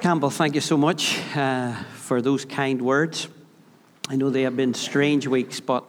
[0.00, 3.28] Campbell, thank you so much uh, for those kind words.
[4.08, 5.84] I know they have been strange weeks, but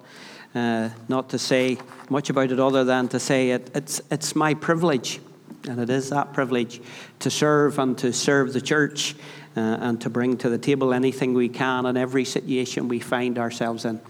[0.56, 1.78] uh, not to say
[2.10, 5.22] much about it other than to say it, it's, it's my privilege,
[5.68, 6.82] and it is that privilege,
[7.20, 9.16] to serve and to serve the church
[9.56, 13.38] uh, and to bring to the table anything we can in every situation we find
[13.38, 14.02] ourselves in.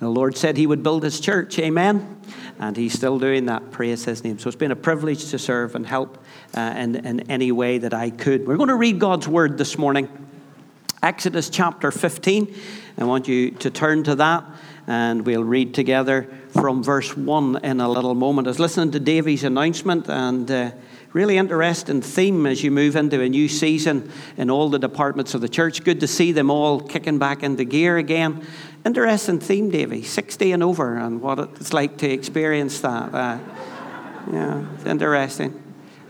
[0.00, 2.20] The Lord said He would build His church, amen?
[2.58, 4.38] And He's still doing that, praise His name.
[4.38, 6.18] So it's been a privilege to serve and help
[6.56, 8.46] uh, in, in any way that I could.
[8.46, 10.08] We're going to read God's Word this morning.
[11.02, 12.54] Exodus chapter 15.
[12.96, 14.44] I want you to turn to that
[14.86, 18.46] and we'll read together from verse 1 in a little moment.
[18.46, 20.70] I was listening to Davy's announcement and uh,
[21.14, 25.40] really interesting theme as you move into a new season in all the departments of
[25.40, 25.84] the church.
[25.84, 28.44] Good to see them all kicking back into gear again.
[28.84, 33.14] Interesting theme, Davy, 60 and over, and what it's like to experience that.
[33.14, 33.38] Uh,
[34.32, 35.62] yeah, it's interesting.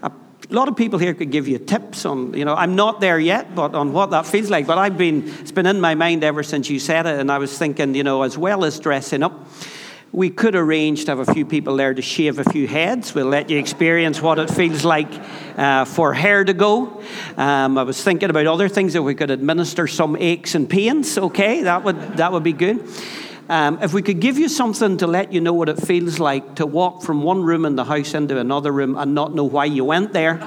[0.03, 0.13] A
[0.51, 3.55] lot of people here could give you tips on, you know, I'm not there yet,
[3.55, 4.67] but on what that feels like.
[4.67, 7.39] But I've been, it's been in my mind ever since you said it, and I
[7.39, 9.49] was thinking, you know, as well as dressing up,
[10.15, 13.17] we could arrange to have a few people there to shave a few heads.
[13.17, 15.09] We'll let you experience what it feels like
[15.59, 17.03] uh, for hair to go.
[17.37, 21.19] Um, I was thinking about other things that we could administer some aches and pains.
[21.19, 22.89] Okay, that would that would be good.
[23.49, 26.55] Um, if we could give you something to let you know what it feels like
[26.55, 29.65] to walk from one room in the house into another room and not know why
[29.65, 30.39] you went there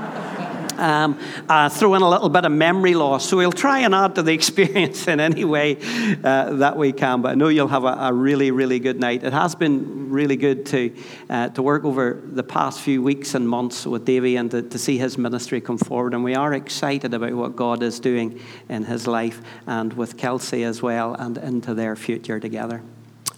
[0.78, 3.28] um, uh, throw in a little bit of memory loss.
[3.28, 5.78] So we'll try and add to the experience in any way
[6.24, 7.22] uh, that we can.
[7.22, 9.24] But I know you'll have a, a, really, really good night.
[9.24, 10.94] It has been really good to,
[11.30, 14.78] uh, to work over the past few weeks and months with Davy and to, to
[14.78, 16.14] see his ministry come forward.
[16.14, 18.40] And we are excited about what God is doing
[18.70, 22.82] in his life and with Kelsey as well and into their future together.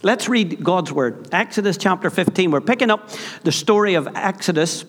[0.02, 1.28] Let's read God's word.
[1.30, 2.50] Exodus chapter 15.
[2.50, 3.10] We're picking up
[3.42, 4.84] the story of Exodus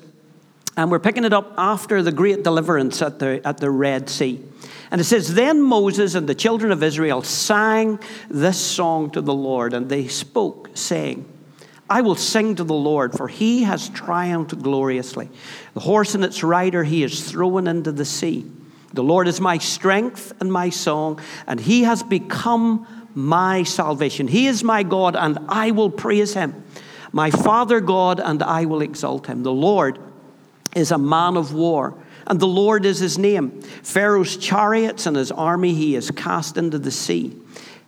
[0.81, 4.43] and we're picking it up after the great deliverance at the, at the Red Sea.
[4.89, 9.33] And it says, Then Moses and the children of Israel sang this song to the
[9.33, 11.31] Lord, and they spoke, saying,
[11.87, 15.29] I will sing to the Lord, for he has triumphed gloriously.
[15.75, 18.49] The horse and its rider he is thrown into the sea.
[18.91, 24.27] The Lord is my strength and my song, and he has become my salvation.
[24.27, 26.63] He is my God, and I will praise him.
[27.11, 29.43] My Father God, and I will exalt him.
[29.43, 29.99] The Lord
[30.75, 31.95] is a man of war,
[32.27, 33.61] and the Lord is his name.
[33.61, 37.35] Pharaoh's chariots and his army he has cast into the sea.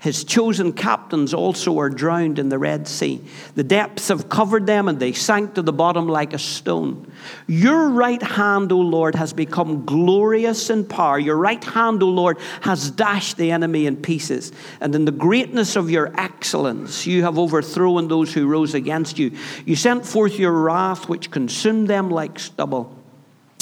[0.03, 3.21] His chosen captains also are drowned in the Red Sea.
[3.55, 7.09] The depths have covered them, and they sank to the bottom like a stone.
[7.47, 11.17] Your right hand, O Lord, has become glorious in power.
[11.17, 14.51] Your right hand, O Lord, has dashed the enemy in pieces.
[14.81, 19.31] And in the greatness of your excellence, you have overthrown those who rose against you.
[19.65, 23.02] You sent forth your wrath, which consumed them like stubble.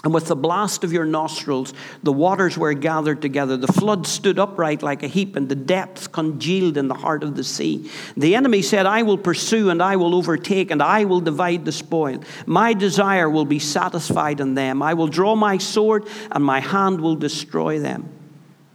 [0.04, 3.56] And with the blast of your nostrils, the waters were gathered together.
[3.56, 7.36] The flood stood upright like a heap, and the depths congealed in the heart of
[7.36, 7.88] the sea.
[8.18, 11.72] The enemy said, I will pursue, and I will overtake, and I will divide the
[11.72, 12.24] spoil.
[12.48, 14.82] My desire will be satisfied in them.
[14.82, 18.10] I will draw my sword, and my hand will destroy them.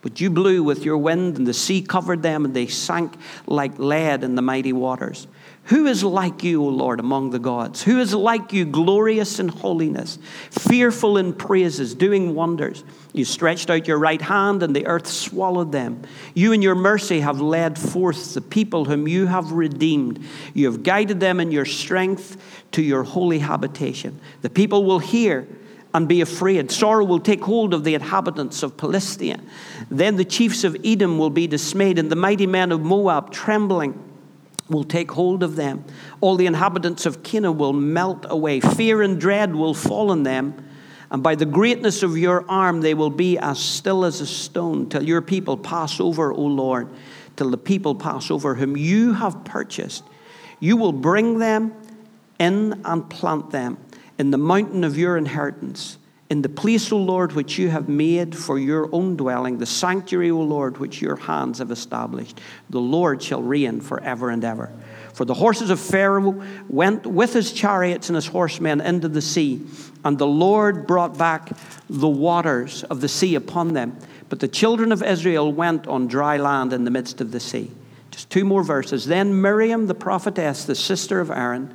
[0.03, 3.17] But you blew with your wind, and the sea covered them, and they sank
[3.49, 5.27] like lead in the mighty waters.
[5.67, 7.83] Who is like you, O Lord, among the gods?
[7.83, 10.17] Who is like you, glorious in holiness,
[10.51, 12.85] fearful in praises, doing wonders?
[13.13, 16.03] You stretched out your right hand, and the earth swallowed them.
[16.35, 20.25] You, in your mercy, have led forth the people whom you have redeemed.
[20.55, 22.41] You have guided them in your strength
[22.73, 24.21] to your holy habitation.
[24.43, 25.49] The people will hear
[25.93, 26.71] and be afraid.
[26.71, 29.41] Sorrow will take hold of the inhabitants of Philistia.
[29.91, 34.06] Then the chiefs of Edom will be dismayed, and the mighty men of Moab trembling
[34.69, 35.85] will take hold of them.
[36.21, 38.61] All the inhabitants of Canaan will melt away.
[38.61, 40.63] Fear and dread will fall on them.
[41.11, 44.89] And by the greatness of your arm, they will be as still as a stone
[44.89, 46.89] till your people pass over, O Lord,
[47.37, 50.03] till the people pass over whom you have purchased.
[50.59, 51.73] You will bring them
[52.39, 53.79] in and plant them
[54.19, 55.99] in the mountain of your inheritance
[56.29, 60.31] in the place, O Lord, which you have made for your own dwelling, the sanctuary,
[60.31, 62.41] O Lord, which your hands have established.
[62.69, 64.73] The Lord shall reign forever and ever.
[65.15, 69.65] For the horses of Pharaoh went with his chariots and his horsemen into the sea,
[70.05, 71.51] and the Lord brought back
[71.89, 73.97] the waters of the sea upon them.
[74.29, 77.71] But the children of Israel went on dry land in the midst of the sea.
[78.11, 79.07] Just two more verses.
[79.07, 81.75] Then Miriam, the prophetess, the sister of Aaron,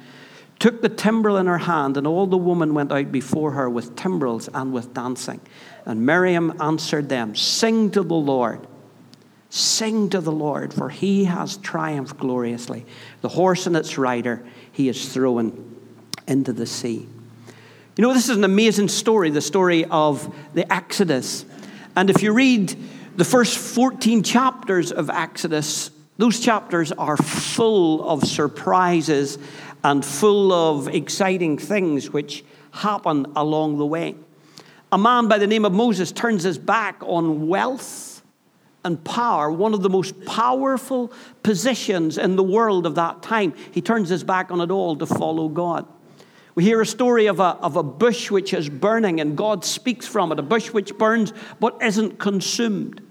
[0.62, 3.96] took the timbrel in her hand, and all the women went out before her with
[3.96, 5.42] timbrels and with dancing.
[5.86, 8.68] And Miriam answered them, Sing to the Lord.
[9.50, 12.86] Sing to the Lord, for he has triumphed gloriously.
[13.22, 15.80] The horse and its rider he is thrown
[16.28, 17.08] into the sea.
[17.98, 21.44] You know, this is an amazing story, the story of the Exodus.
[21.96, 22.76] And if you read
[23.16, 29.40] the first 14 chapters of Exodus, those chapters are full of surprises
[29.84, 34.16] and full of exciting things which happen along the way.
[34.92, 38.24] A man by the name of Moses turns his back on wealth
[38.84, 41.12] and power, one of the most powerful
[41.44, 43.54] positions in the world of that time.
[43.72, 45.88] He turns his back on it all to follow God.
[46.56, 50.06] We hear a story of a, of a bush which is burning and God speaks
[50.06, 53.02] from it, a bush which burns but isn't consumed.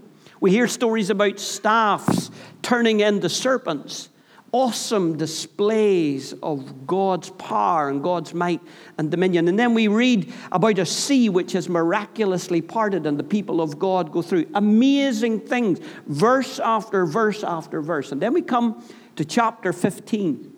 [0.40, 2.30] We hear stories about staffs
[2.62, 4.09] turning into serpents
[4.52, 8.60] awesome displays of God's power and God's might
[8.98, 9.48] and dominion.
[9.48, 13.78] And then we read about a sea which is miraculously parted and the people of
[13.78, 18.12] God go through amazing things, verse after verse after verse.
[18.12, 18.84] And then we come
[19.16, 20.56] to chapter 15.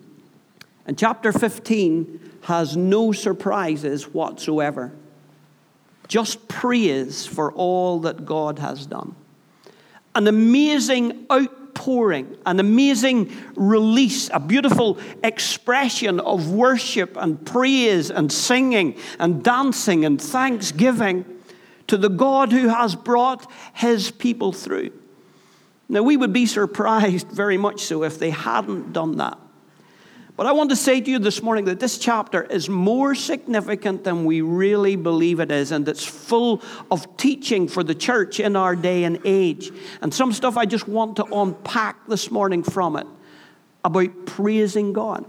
[0.85, 4.91] And chapter 15 has no surprises whatsoever,
[6.07, 9.15] just praise for all that God has done.
[10.15, 18.31] An amazing outpouring outpouring, an amazing release, a beautiful expression of worship and praise and
[18.31, 21.25] singing and dancing and thanksgiving
[21.87, 24.91] to the God who has brought his people through.
[25.89, 29.37] Now, we would be surprised very much so if they hadn't done that.
[30.35, 34.03] But I want to say to you this morning that this chapter is more significant
[34.03, 38.55] than we really believe it is, and it's full of teaching for the church in
[38.55, 39.71] our day and age.
[40.01, 43.05] And some stuff I just want to unpack this morning from it
[43.85, 45.23] about praising God.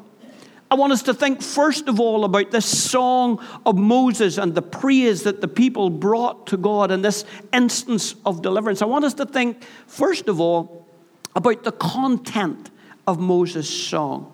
[0.71, 4.63] I want us to think first of all about this song of Moses and the
[4.63, 8.81] praise that the people brought to God in this instance of deliverance.
[8.81, 10.89] I want us to think first of all
[11.37, 12.71] about the content
[13.07, 14.34] of Moses' song.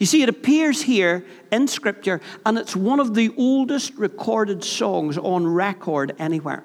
[0.00, 5.18] You see, it appears here in Scripture, and it's one of the oldest recorded songs
[5.18, 6.64] on record anywhere.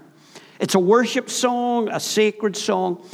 [0.58, 3.06] It's a worship song, a sacred song,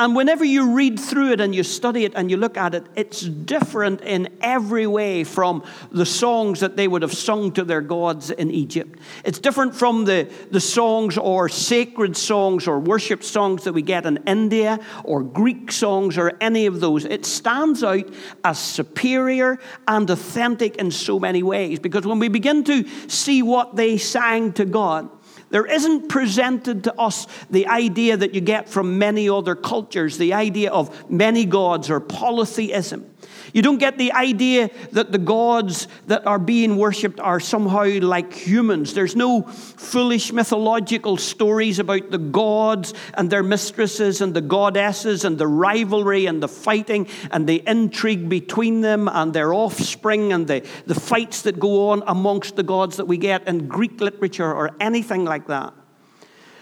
[0.00, 2.86] and whenever you read through it and you study it and you look at it,
[2.96, 5.62] it's different in every way from
[5.92, 8.98] the songs that they would have sung to their gods in Egypt.
[9.26, 14.06] It's different from the, the songs or sacred songs or worship songs that we get
[14.06, 17.04] in India or Greek songs or any of those.
[17.04, 18.08] It stands out
[18.42, 23.76] as superior and authentic in so many ways because when we begin to see what
[23.76, 25.10] they sang to God,
[25.50, 30.34] there isn't presented to us the idea that you get from many other cultures, the
[30.34, 33.10] idea of many gods or polytheism.
[33.52, 38.32] You don't get the idea that the gods that are being worshipped are somehow like
[38.32, 38.94] humans.
[38.94, 45.38] There's no foolish mythological stories about the gods and their mistresses and the goddesses and
[45.38, 50.66] the rivalry and the fighting and the intrigue between them and their offspring and the,
[50.86, 54.70] the fights that go on amongst the gods that we get in Greek literature or
[54.80, 55.74] anything like that.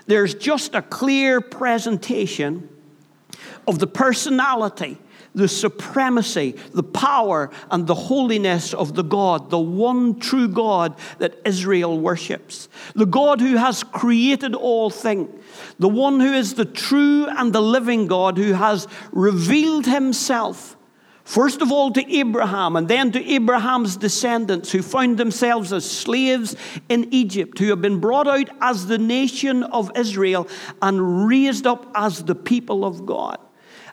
[0.07, 2.71] There's just a clear presentation
[3.67, 4.99] of the personality
[5.39, 11.41] the supremacy, the power, and the holiness of the God, the one true God that
[11.47, 12.69] Israel worships.
[12.95, 15.31] The God who has created all things,
[15.79, 20.77] the one who is the true and the living God who has revealed himself.
[21.25, 26.57] First of all, to Abraham, and then to Abraham's descendants who found themselves as slaves
[26.89, 30.49] in Egypt, who have been brought out as the nation of Israel
[30.81, 33.39] and raised up as the people of God.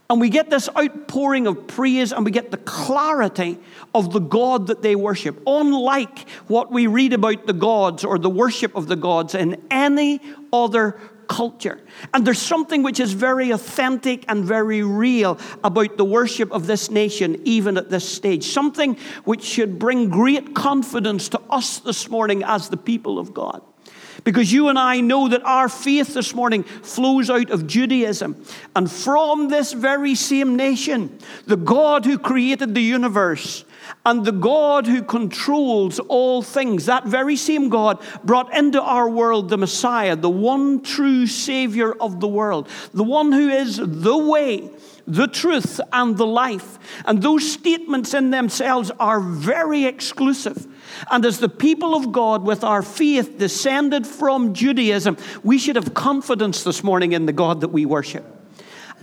[0.10, 3.58] And we get this outpouring of praise and we get the clarity
[3.94, 8.30] of the God that they worship, unlike what we read about the gods or the
[8.30, 10.22] worship of the gods in any
[10.54, 11.82] other culture.
[12.14, 16.92] And there's something which is very authentic and very real about the worship of this
[16.92, 18.44] nation, even at this stage.
[18.44, 23.64] Something which should bring great confidence to us this morning as the people of God.
[24.26, 28.44] Because you and I know that our faith this morning flows out of Judaism.
[28.76, 33.64] And from this very same nation, the God who created the universe
[34.04, 39.50] and the God who controls all things, that very same God brought into our world
[39.50, 44.72] the Messiah, the one true Savior of the world, the one who is the way
[45.08, 46.80] the truth, and the life.
[47.06, 50.68] And those statements in themselves are very exclusive.
[51.12, 55.94] And as the people of God, with our faith descended from Judaism, we should have
[55.94, 58.26] confidence this morning in the God that we worship.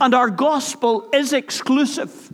[0.00, 2.32] And our gospel is exclusive.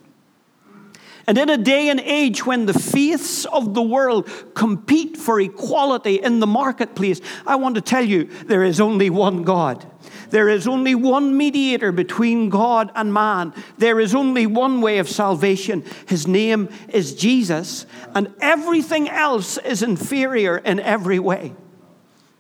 [1.29, 6.15] And in a day and age when the faiths of the world compete for equality
[6.15, 9.87] in the marketplace, I want to tell you there is only one God.
[10.31, 13.55] There is only one mediator between God and man.
[13.79, 15.85] There is only one way of salvation.
[16.07, 21.55] His name is Jesus, and everything else is inferior in every way.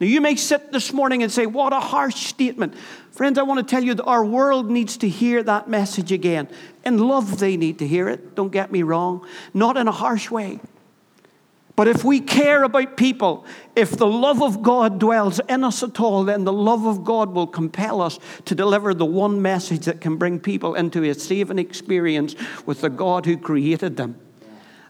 [0.00, 2.74] Now, you may sit this morning and say, What a harsh statement.
[3.10, 6.48] Friends, I want to tell you that our world needs to hear that message again.
[6.84, 8.36] In love, they need to hear it.
[8.36, 9.26] Don't get me wrong.
[9.52, 10.60] Not in a harsh way.
[11.78, 16.00] But if we care about people, if the love of God dwells in us at
[16.00, 20.00] all, then the love of God will compel us to deliver the one message that
[20.00, 22.34] can bring people into a saving experience
[22.66, 24.18] with the God who created them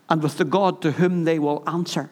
[0.09, 2.09] and with the God to whom they will answer.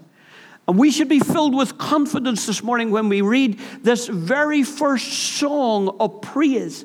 [0.69, 5.11] And we should be filled with confidence this morning when we read this very first
[5.11, 6.85] song of praise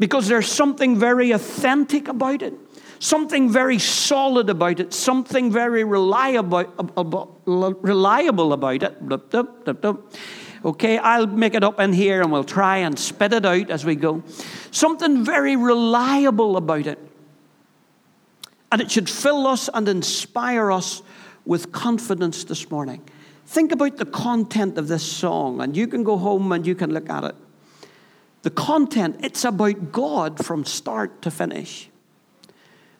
[0.00, 2.54] because there's something very authentic about it
[3.02, 6.60] something very solid about it, something very reliable,
[6.96, 9.96] about it.
[10.64, 13.84] Okay, I'll make it up in here and we'll try and spit it out as
[13.84, 14.22] we go.
[14.70, 17.00] Something very reliable about it.
[18.70, 21.02] And it should fill us and inspire us
[21.44, 23.02] with confidence this morning.
[23.46, 26.94] Think about the content of this song, and you can go home and you can
[26.94, 27.34] look at it.
[28.42, 31.88] The content, it's about God from start to finish.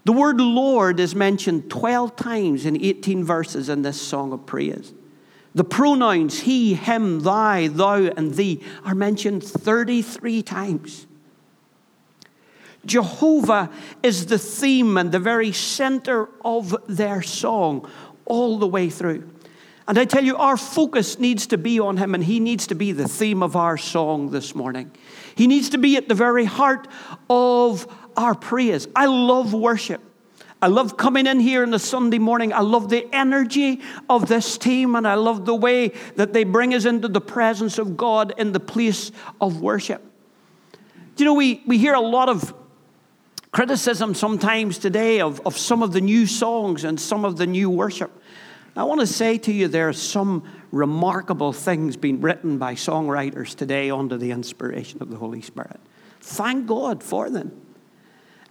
[0.05, 4.93] The word Lord is mentioned 12 times in 18 verses in this song of praise.
[5.55, 11.07] The pronouns he, him, thy, thou, and thee are mentioned 33 times.
[12.85, 13.71] Jehovah
[14.03, 17.89] is the theme and the very center of their song
[18.25, 19.29] all the way through.
[19.87, 22.75] And I tell you, our focus needs to be on him, and he needs to
[22.75, 24.91] be the theme of our song this morning.
[25.35, 26.89] He needs to be at the very heart
[27.29, 28.89] of our praise.
[28.95, 30.01] I love worship.
[30.61, 32.53] I love coming in here on a Sunday morning.
[32.53, 36.73] I love the energy of this team, and I love the way that they bring
[36.73, 40.01] us into the presence of God in the place of worship.
[41.17, 42.55] You know, we, we hear a lot of
[43.51, 47.69] criticism sometimes today of, of some of the new songs and some of the new
[47.69, 48.11] worship.
[48.75, 53.55] I want to say to you, there are some remarkable things being written by songwriters
[53.55, 55.79] today under the inspiration of the Holy Spirit.
[56.21, 57.61] Thank God for them.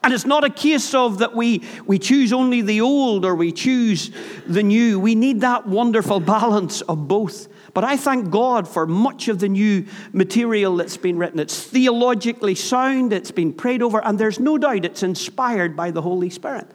[0.03, 3.51] And it's not a case of that we, we choose only the old or we
[3.51, 4.09] choose
[4.47, 4.99] the new.
[4.99, 7.47] We need that wonderful balance of both.
[7.73, 11.39] But I thank God for much of the new material that's been written.
[11.39, 16.01] It's theologically sound, it's been prayed over, and there's no doubt it's inspired by the
[16.01, 16.67] Holy Spirit.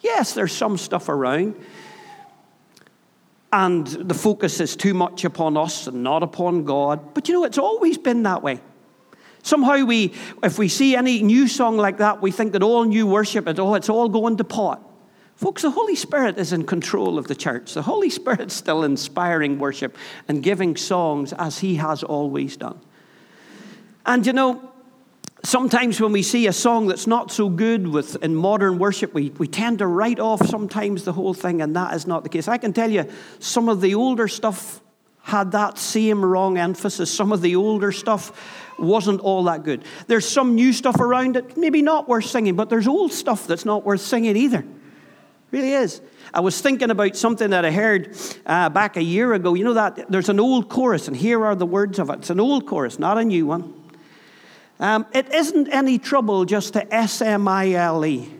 [0.00, 1.56] Yes, there's some stuff around,
[3.52, 7.14] and the focus is too much upon us and not upon God.
[7.14, 8.60] But you know, it's always been that way.
[9.42, 13.06] Somehow we, if we see any new song like that, we think that all new
[13.06, 14.84] worship, oh, it's all going to pot.
[15.36, 17.74] Folks, the Holy Spirit is in control of the church.
[17.74, 22.80] The Holy Spirit's still inspiring worship and giving songs as He has always done.
[24.04, 24.72] And you know,
[25.44, 29.30] sometimes when we see a song that's not so good with in modern worship, we,
[29.30, 32.48] we tend to write off sometimes the whole thing, and that is not the case.
[32.48, 34.80] I can tell you some of the older stuff
[35.28, 37.12] had that same wrong emphasis.
[37.12, 39.84] Some of the older stuff wasn't all that good.
[40.06, 43.66] There's some new stuff around it, maybe not worth singing, but there's old stuff that's
[43.66, 44.64] not worth singing either.
[45.50, 46.00] Really is.
[46.32, 48.16] I was thinking about something that I heard
[48.46, 49.52] uh, back a year ago.
[49.52, 52.20] You know that there's an old chorus, and here are the words of it.
[52.20, 53.74] It's an old chorus, not a new one.
[54.80, 58.32] Um, it isn't any trouble just to S M I L E.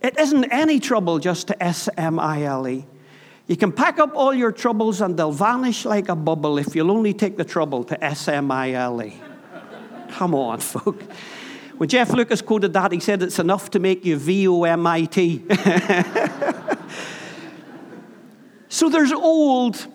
[0.00, 2.86] It isn't any trouble just to S M I L E.
[3.46, 6.90] You can pack up all your troubles and they'll vanish like a bubble if you'll
[6.90, 9.14] only take the trouble to S M I L E.
[10.10, 11.02] Come on, folk.
[11.76, 14.86] When Jeff Lucas quoted that, he said it's enough to make you V O M
[14.86, 15.44] I T.
[18.68, 19.86] so there's old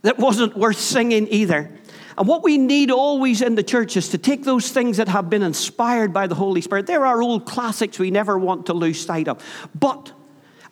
[0.00, 1.70] that wasn't worth singing either.
[2.18, 5.30] And what we need always in the church is to take those things that have
[5.30, 6.86] been inspired by the Holy Spirit.
[6.86, 9.42] There are old classics we never want to lose sight of.
[9.78, 10.12] But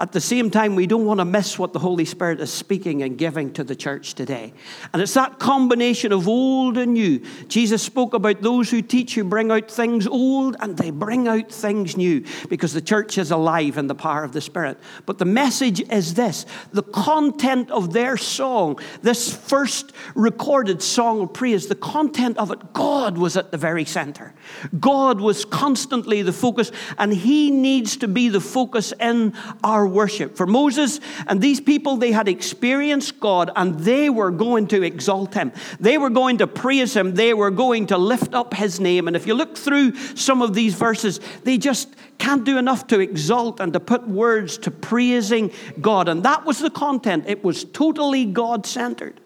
[0.00, 3.02] at the same time, we don't want to miss what the Holy Spirit is speaking
[3.02, 4.54] and giving to the church today.
[4.94, 7.22] And it's that combination of old and new.
[7.48, 11.52] Jesus spoke about those who teach, who bring out things old, and they bring out
[11.52, 14.78] things new because the church is alive in the power of the Spirit.
[15.04, 21.34] But the message is this the content of their song, this first recorded song of
[21.34, 24.32] praise, the content of it, God was at the very center.
[24.78, 30.36] God was constantly the focus, and He needs to be the focus in our worship.
[30.36, 35.34] For Moses and these people, they had experienced God and they were going to exalt
[35.34, 35.52] him.
[35.78, 37.14] They were going to praise him.
[37.14, 39.06] They were going to lift up his name.
[39.06, 43.00] And if you look through some of these verses, they just can't do enough to
[43.00, 46.08] exalt and to put words to praising God.
[46.08, 49.20] And that was the content, it was totally God centered.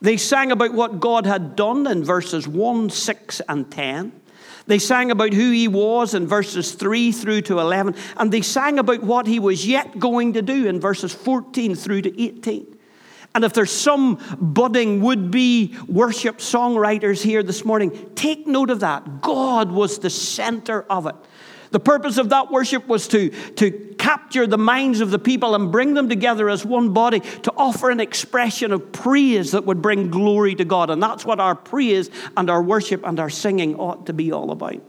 [0.00, 4.17] They sang about what God had done in verses 1, 6, and 10.
[4.68, 7.96] They sang about who he was in verses 3 through to 11.
[8.18, 12.02] And they sang about what he was yet going to do in verses 14 through
[12.02, 12.78] to 18.
[13.34, 18.80] And if there's some budding would be worship songwriters here this morning, take note of
[18.80, 19.22] that.
[19.22, 21.14] God was the center of it.
[21.70, 25.70] The purpose of that worship was to, to capture the minds of the people and
[25.70, 30.10] bring them together as one body to offer an expression of praise that would bring
[30.10, 30.90] glory to God.
[30.90, 34.50] And that's what our praise and our worship and our singing ought to be all
[34.50, 34.80] about.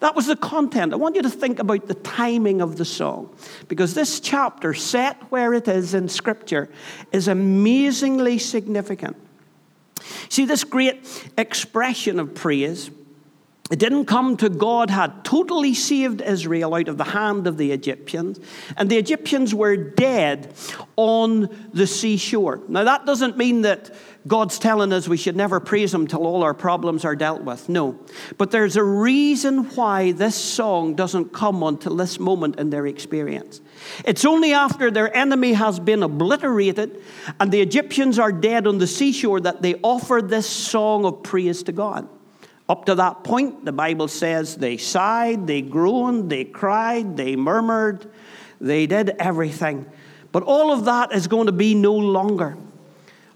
[0.00, 0.94] That was the content.
[0.94, 3.34] I want you to think about the timing of the song
[3.68, 6.70] because this chapter, set where it is in Scripture,
[7.12, 9.16] is amazingly significant.
[10.30, 12.90] See, this great expression of praise
[13.70, 17.70] it didn't come to God had totally saved Israel out of the hand of the
[17.70, 18.40] Egyptians,
[18.76, 20.52] and the Egyptians were dead
[20.96, 22.60] on the seashore.
[22.66, 23.94] Now, that doesn't mean that
[24.26, 27.68] God's telling us we should never praise Him till all our problems are dealt with.
[27.68, 27.98] No.
[28.36, 33.60] But there's a reason why this song doesn't come until this moment in their experience.
[34.04, 37.02] It's only after their enemy has been obliterated
[37.38, 41.62] and the Egyptians are dead on the seashore that they offer this song of praise
[41.62, 42.08] to God.
[42.70, 48.08] Up to that point, the Bible says they sighed, they groaned, they cried, they murmured,
[48.60, 49.86] they did everything.
[50.30, 52.56] But all of that is going to be no longer.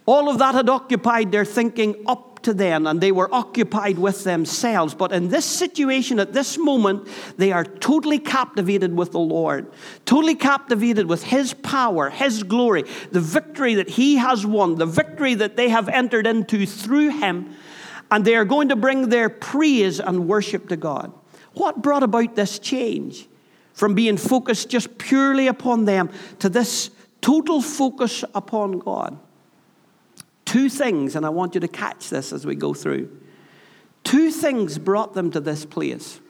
[0.07, 4.23] All of that had occupied their thinking up to then, and they were occupied with
[4.23, 4.95] themselves.
[4.95, 9.67] But in this situation, at this moment, they are totally captivated with the Lord,
[10.05, 15.35] totally captivated with His power, His glory, the victory that He has won, the victory
[15.35, 17.57] that they have entered into through Him
[18.15, 21.13] and they are going to bring their praise and worship to God.
[21.55, 23.27] What brought about this change
[23.73, 26.91] from being focused just purely upon them to this
[27.21, 29.19] total focus upon God?
[30.45, 33.11] Two things, and I want you to catch this as we go through.
[34.05, 36.21] Two things brought them to this place.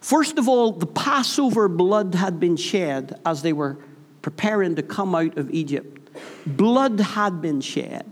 [0.00, 3.76] First of all, the Passover blood had been shed as they were
[4.22, 6.08] preparing to come out of Egypt.
[6.46, 8.10] Blood had been shed.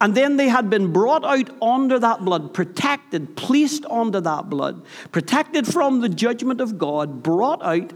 [0.00, 4.84] And then they had been brought out under that blood, protected, placed under that blood,
[5.10, 7.92] protected from the judgment of God, brought out.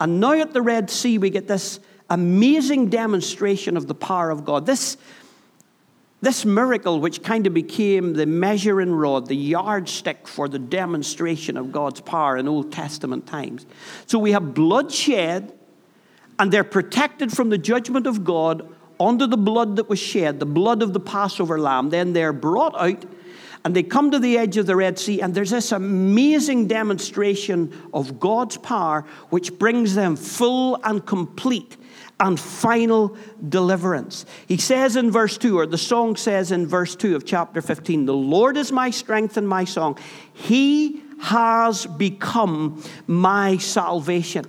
[0.00, 4.44] And now at the Red Sea, we get this amazing demonstration of the power of
[4.46, 4.64] God.
[4.64, 4.96] This,
[6.22, 11.70] this miracle, which kind of became the measuring rod, the yardstick for the demonstration of
[11.70, 13.66] God's power in Old Testament times.
[14.06, 15.52] So we have bloodshed,
[16.38, 18.74] and they're protected from the judgment of God
[19.08, 21.90] under the blood that was shed, the blood of the Passover lamb.
[21.90, 23.04] Then they're brought out
[23.64, 27.72] and they come to the edge of the Red Sea, and there's this amazing demonstration
[27.94, 31.76] of God's power which brings them full and complete
[32.18, 33.16] and final
[33.48, 34.26] deliverance.
[34.46, 38.06] He says in verse 2, or the song says in verse 2 of chapter 15,
[38.06, 39.98] The Lord is my strength and my song.
[40.32, 44.44] He has become my salvation.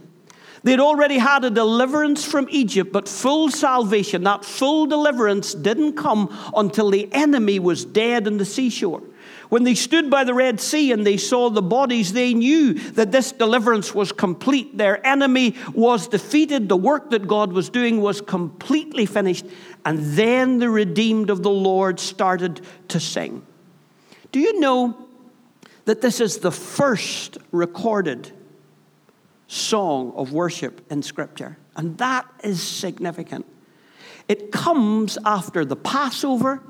[0.64, 6.30] They'd already had a deliverance from Egypt, but full salvation, that full deliverance didn't come
[6.56, 9.04] until the enemy was dead in the seashore.
[9.50, 13.12] When they stood by the Red Sea and they saw the bodies, they knew that
[13.12, 14.78] this deliverance was complete.
[14.78, 16.70] Their enemy was defeated.
[16.70, 19.46] The work that God was doing was completely finished.
[19.86, 23.46] And then the redeemed of the Lord started to sing.
[24.32, 24.98] Do you know
[25.86, 28.32] that this is the first recorded
[29.48, 31.58] song of worship in Scripture.
[31.76, 33.46] And that is significant.
[34.28, 36.62] It comes after the Passover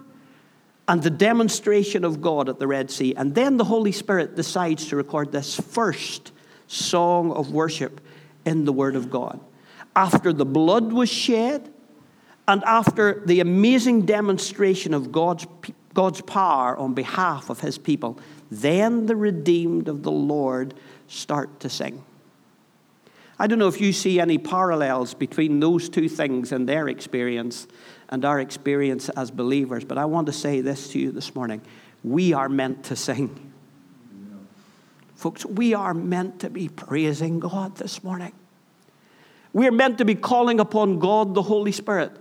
[0.87, 3.13] and the demonstration of God at the Red Sea.
[3.15, 6.31] And then the Holy Spirit decides to record this first
[6.67, 8.01] song of worship
[8.45, 9.39] in the Word of God.
[9.95, 11.71] After the blood was shed,
[12.47, 15.47] and after the amazing demonstration of God's,
[15.93, 18.19] God's power on behalf of His people,
[18.51, 20.73] then the redeemed of the Lord
[21.07, 22.03] start to sing.
[23.39, 27.67] I don't know if you see any parallels between those two things and their experience
[28.09, 31.61] and our experience as believers, but I want to say this to you this morning.
[32.03, 33.53] We are meant to sing.
[35.15, 38.33] Folks, we are meant to be praising God this morning.
[39.53, 42.11] We are meant to be calling upon God, the Holy Spirit,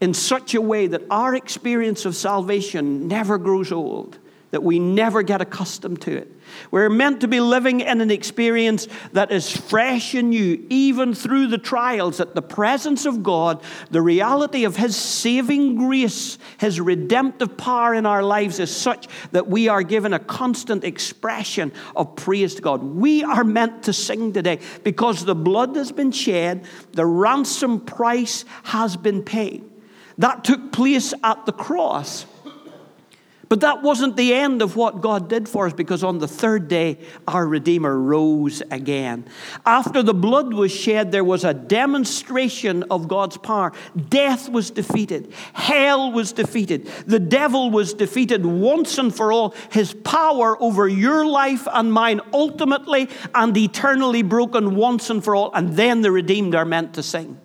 [0.00, 4.18] in such a way that our experience of salvation never grows old
[4.50, 6.32] that we never get accustomed to it.
[6.70, 11.48] We're meant to be living in an experience that is fresh and new, even through
[11.48, 17.56] the trials, that the presence of God, the reality of His saving grace, His redemptive
[17.56, 22.54] power in our lives is such that we are given a constant expression of praise
[22.54, 22.82] to God.
[22.82, 28.44] We are meant to sing today because the blood has been shed, the ransom price
[28.62, 29.64] has been paid.
[30.18, 32.26] That took place at the cross.
[33.48, 36.66] But that wasn't the end of what God did for us because on the third
[36.66, 39.24] day, our Redeemer rose again.
[39.64, 43.72] After the blood was shed, there was a demonstration of God's power.
[44.08, 49.54] Death was defeated, hell was defeated, the devil was defeated once and for all.
[49.70, 55.52] His power over your life and mine, ultimately and eternally broken once and for all.
[55.54, 57.40] And then the redeemed are meant to sing.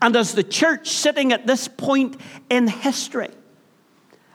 [0.00, 3.30] And as the church sitting at this point in history,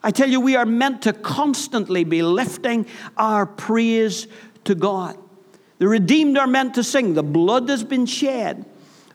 [0.08, 2.86] I tell you, we are meant to constantly be lifting
[3.17, 4.30] our praise
[4.63, 5.17] to God.
[5.80, 7.13] The redeemed are meant to sing.
[7.13, 8.65] The blood has been shed.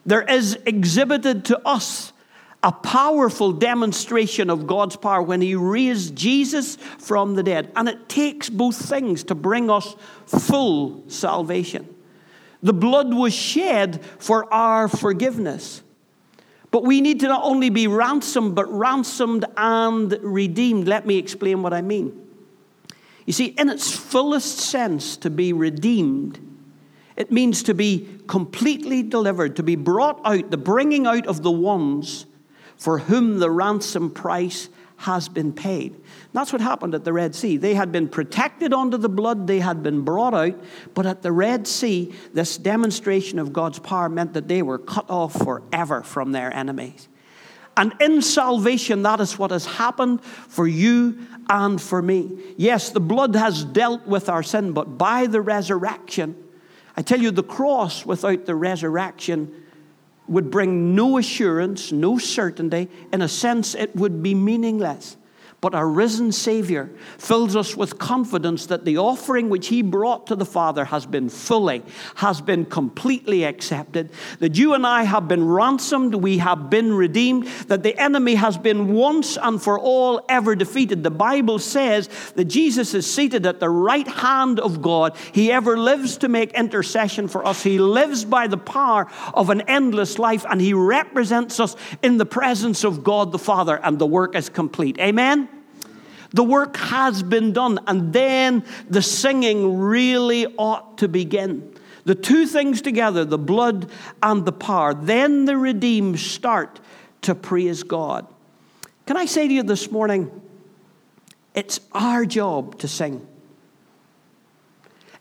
[0.05, 2.13] There is exhibited to us
[2.61, 7.71] a powerful demonstration of God's power when He raised Jesus from the dead.
[7.75, 9.95] And it takes both things to bring us
[10.27, 11.91] full salvation.
[12.61, 15.81] The blood was shed for our forgiveness.
[16.73, 20.87] But we need to not only be ransomed, but ransomed and redeemed.
[20.87, 22.19] Let me explain what I mean.
[23.27, 26.39] You see, in its fullest sense, to be redeemed,
[27.15, 31.51] it means to be completely delivered, to be brought out, the bringing out of the
[31.51, 32.25] ones
[32.75, 34.67] for whom the ransom price
[35.03, 36.01] has been paid.
[36.31, 37.57] That's what happened at the Red Sea.
[37.57, 40.55] They had been protected under the blood, they had been brought out,
[40.93, 45.09] but at the Red Sea, this demonstration of God's power meant that they were cut
[45.09, 47.09] off forever from their enemies.
[47.75, 52.53] And in salvation, that is what has happened for you and for me.
[52.55, 56.35] Yes, the blood has dealt with our sin, but by the resurrection,
[56.95, 59.62] I tell you, the cross without the resurrection
[60.27, 62.89] would bring no assurance, no certainty.
[63.11, 65.17] In a sense, it would be meaningless.
[65.63, 70.35] But our risen Savior fills us with confidence that the offering which He brought to
[70.35, 71.83] the Father has been fully,
[72.15, 74.11] has been completely accepted.
[74.39, 78.57] That you and I have been ransomed, we have been redeemed, that the enemy has
[78.57, 81.01] been once and for all ever defeated.
[81.01, 85.15] The Bible says that Jesus is seated at the right hand of God.
[85.31, 87.63] He ever lives to make intercession for us.
[87.63, 92.25] He lives by the power of an endless life, and He represents us in the
[92.25, 94.99] presence of God the Father, and the work is complete.
[94.99, 95.47] Amen?
[96.33, 101.75] The work has been done, and then the singing really ought to begin.
[102.05, 103.89] The two things together, the blood
[104.21, 106.79] and the power, then the redeemed start
[107.21, 108.27] to praise God.
[109.05, 110.41] Can I say to you this morning,
[111.53, 113.25] it's our job to sing.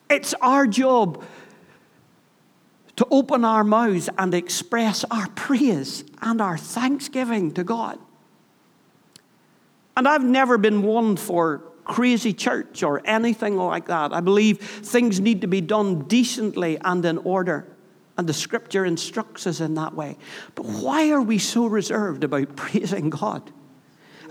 [0.09, 1.22] It's our job
[2.96, 7.98] to open our mouths and express our praise and our thanksgiving to God.
[9.96, 14.12] And I've never been one for crazy church or anything like that.
[14.12, 17.66] I believe things need to be done decently and in order.
[18.16, 20.16] And the scripture instructs us in that way.
[20.55, 23.50] But why are we so reserved about praising God?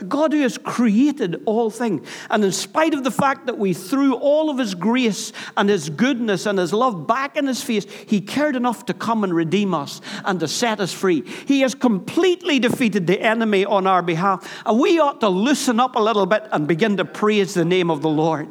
[0.01, 2.07] God who has created all things.
[2.29, 5.89] And in spite of the fact that we threw all of His grace and His
[5.89, 9.73] goodness and His love back in His face, He cared enough to come and redeem
[9.73, 11.23] us and to set us free.
[11.45, 14.63] He has completely defeated the enemy on our behalf.
[14.65, 17.89] And we ought to loosen up a little bit and begin to praise the name
[17.89, 18.47] of the Lord.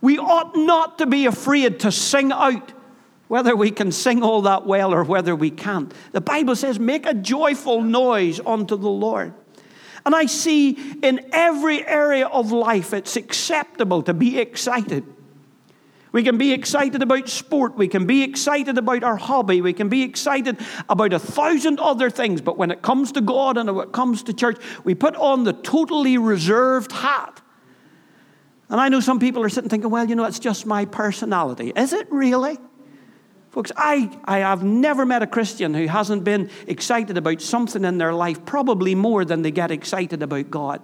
[0.00, 2.72] We ought not to be afraid to sing out
[3.28, 5.94] whether we can sing all that well or whether we can't.
[6.10, 9.32] The Bible says, make a joyful noise unto the Lord.
[10.04, 10.70] And I see
[11.02, 15.04] in every area of life it's acceptable to be excited.
[16.12, 17.74] We can be excited about sport.
[17.76, 19.62] We can be excited about our hobby.
[19.62, 22.42] We can be excited about a thousand other things.
[22.42, 25.44] But when it comes to God and when it comes to church, we put on
[25.44, 27.40] the totally reserved hat.
[28.68, 31.72] And I know some people are sitting thinking, well, you know, it's just my personality.
[31.74, 32.58] Is it really?
[33.52, 37.98] Folks, I, I have never met a Christian who hasn't been excited about something in
[37.98, 40.80] their life, probably more than they get excited about God.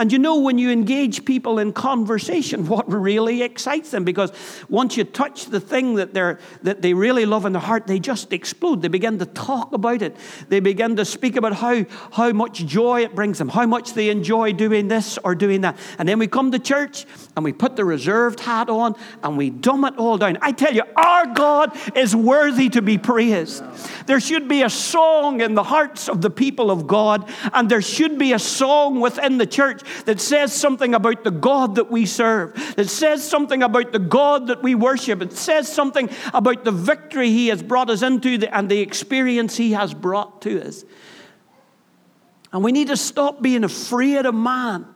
[0.00, 4.32] And you know, when you engage people in conversation, what really excites them, because
[4.70, 7.98] once you touch the thing that, they're, that they really love in their heart, they
[7.98, 8.80] just explode.
[8.80, 10.16] They begin to talk about it.
[10.48, 14.08] They begin to speak about how, how much joy it brings them, how much they
[14.08, 15.76] enjoy doing this or doing that.
[15.98, 17.04] And then we come to church
[17.36, 20.38] and we put the reserved hat on and we dumb it all down.
[20.40, 23.62] I tell you, our God is worthy to be praised.
[24.06, 27.82] There should be a song in the hearts of the people of God, and there
[27.82, 32.06] should be a song within the church that says something about the God that we
[32.06, 36.72] serve, that says something about the God that we worship, it says something about the
[36.72, 40.84] victory He has brought us into and the experience He has brought to us.
[42.52, 44.86] And we need to stop being afraid of man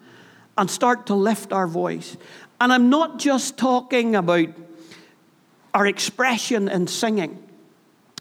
[0.57, 2.17] and start to lift our voice.
[2.61, 4.49] And I'm not just talking about
[5.73, 7.44] our expression in singing.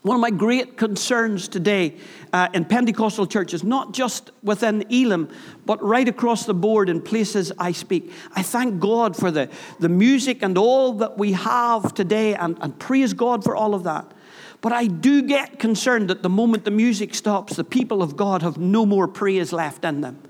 [0.03, 1.95] One of my great concerns today
[2.33, 5.29] uh, in Pentecostal churches, not just within Elim,
[5.65, 8.11] but right across the board in places I speak.
[8.35, 12.77] I thank God for the, the music and all that we have today, and, and
[12.77, 14.11] praise God for all of that.
[14.59, 18.41] But I do get concerned that the moment the music stops, the people of God
[18.41, 20.21] have no more praise left in them.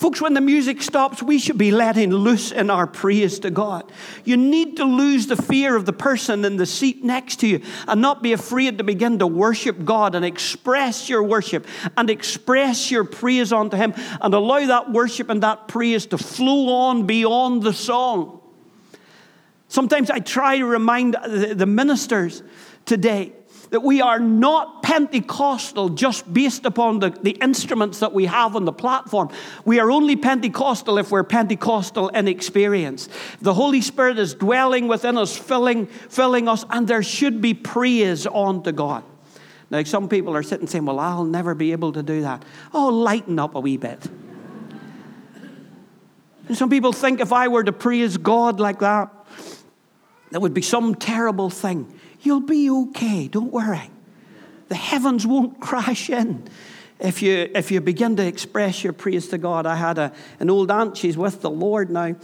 [0.00, 3.92] Folks, when the music stops, we should be letting loose in our praise to God.
[4.24, 7.60] You need to lose the fear of the person in the seat next to you
[7.86, 11.66] and not be afraid to begin to worship God and express your worship
[11.98, 16.72] and express your praise unto Him and allow that worship and that praise to flow
[16.72, 18.40] on beyond the song.
[19.68, 22.42] Sometimes I try to remind the ministers
[22.86, 23.34] today
[23.70, 28.64] that we are not Pentecostal just based upon the, the instruments that we have on
[28.64, 29.30] the platform.
[29.64, 33.08] We are only Pentecostal if we're Pentecostal in experience.
[33.40, 38.26] The Holy Spirit is dwelling within us, filling, filling us, and there should be praise
[38.26, 39.04] unto God.
[39.70, 42.44] Now, some people are sitting saying, Well, I'll never be able to do that.
[42.74, 44.04] Oh, lighten up a wee bit.
[46.48, 49.14] And some people think if I were to praise God like that,
[50.32, 51.99] that would be some terrible thing.
[52.22, 53.90] You'll be okay, don't worry.
[54.68, 56.48] The heavens won't crash in
[57.00, 59.66] if you, if you begin to express your praise to God.
[59.66, 62.14] I had a, an old aunt, she's with the Lord now.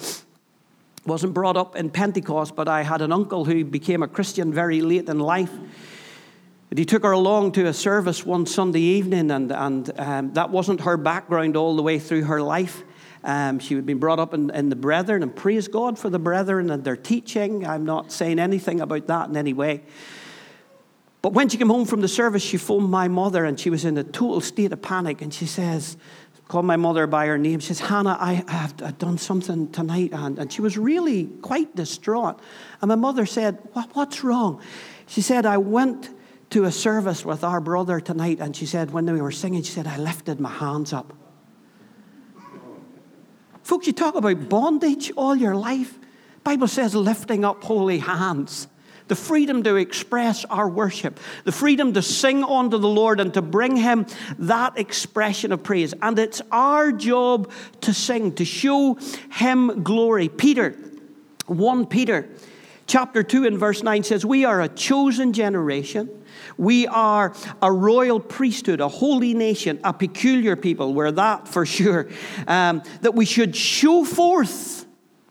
[1.07, 4.81] Wasn't brought up in Pentecost, but I had an uncle who became a Christian very
[4.83, 5.53] late in life.
[6.71, 10.51] And he took her along to a service one Sunday evening, and, and um, that
[10.51, 12.83] wasn't her background all the way through her life.
[13.27, 16.19] Um, she had been brought up in, in, the brethren, and praise God for the
[16.19, 17.67] brethren and their teaching.
[17.67, 19.83] I'm not saying anything about that in any way.
[21.23, 23.85] But when she came home from the service, she phoned my mother, and she was
[23.85, 25.23] in a total state of panic.
[25.23, 25.97] And she says,
[26.47, 27.59] called my mother by her name.
[27.59, 30.11] She says, Hannah, I, have I've done something tonight.
[30.13, 32.39] And, and she was really quite distraught.
[32.81, 34.63] And my mother said, what, What's wrong?
[35.09, 36.11] She said, I went
[36.51, 38.39] to a service with our brother tonight.
[38.41, 41.13] And she said, when we were singing, she said, I lifted my hands up.
[43.67, 45.99] Folks, you talk about bondage all your life.
[46.45, 48.69] Bible says lifting up holy hands.
[49.09, 53.43] The freedom to express our worship, the freedom to sing unto the Lord and to
[53.43, 54.07] bring Him
[54.39, 55.95] that expression of praise.
[56.01, 57.51] And it's our job
[57.81, 58.99] to sing, to show
[59.33, 60.29] Him glory.
[60.29, 60.77] Peter,
[61.47, 62.29] 1 Peter
[62.87, 66.16] chapter 2 and verse 9 says, We are a chosen generation
[66.59, 70.95] we are a royal priesthood, a holy nation, a peculiar people.
[70.95, 72.09] We're that for sure.
[72.47, 74.87] Um, that we should show forth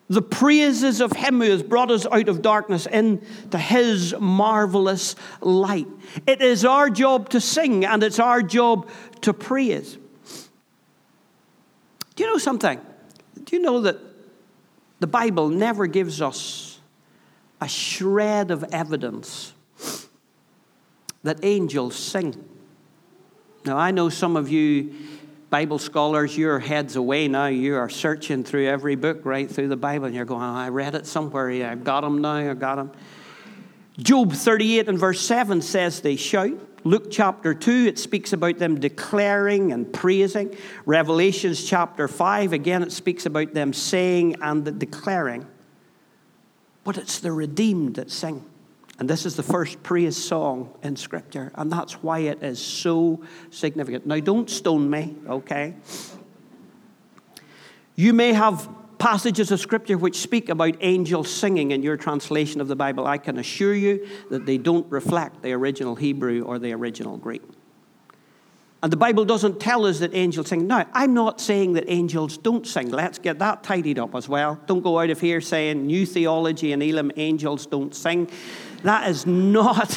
[0.07, 5.87] the praises of Him who has brought us out of darkness into His marvelous light.
[6.27, 8.89] It is our job to sing and it's our job
[9.21, 9.97] to praise.
[12.15, 12.79] Do you know something?
[13.43, 13.97] Do you know that
[14.99, 16.79] the Bible never gives us
[17.59, 19.54] a shred of evidence
[21.25, 22.35] that angels sing.
[23.65, 24.93] Now, I know some of you
[25.49, 27.47] Bible scholars, your head's away now.
[27.47, 30.69] You are searching through every book right through the Bible, and you're going, oh, I
[30.69, 31.49] read it somewhere.
[31.49, 32.35] Yeah, I've got them now.
[32.35, 32.91] I've got them.
[33.97, 36.59] Job 38 and verse 7 says they shout.
[36.83, 40.55] Luke chapter 2, it speaks about them declaring and praising.
[40.85, 45.47] Revelations chapter 5, again, it speaks about them saying and declaring.
[46.83, 48.45] But it's the redeemed that sing.
[48.97, 53.21] And this is the first praise song in Scripture, and that's why it is so
[53.49, 54.05] significant.
[54.05, 55.75] Now, don't stone me, okay?
[57.95, 62.69] You may have passages of Scripture which speak about angels singing in your translation of
[62.69, 63.05] the Bible.
[63.05, 67.41] I can assure you that they don't reflect the original Hebrew or the original Greek.
[68.81, 70.67] And the Bible doesn't tell us that angels sing.
[70.67, 72.91] Now, I'm not saying that angels don't sing.
[72.91, 74.59] Let's get that tidied up as well.
[74.67, 78.29] Don't go out of here saying new theology in Elim, angels don't sing.
[78.85, 79.93] That is not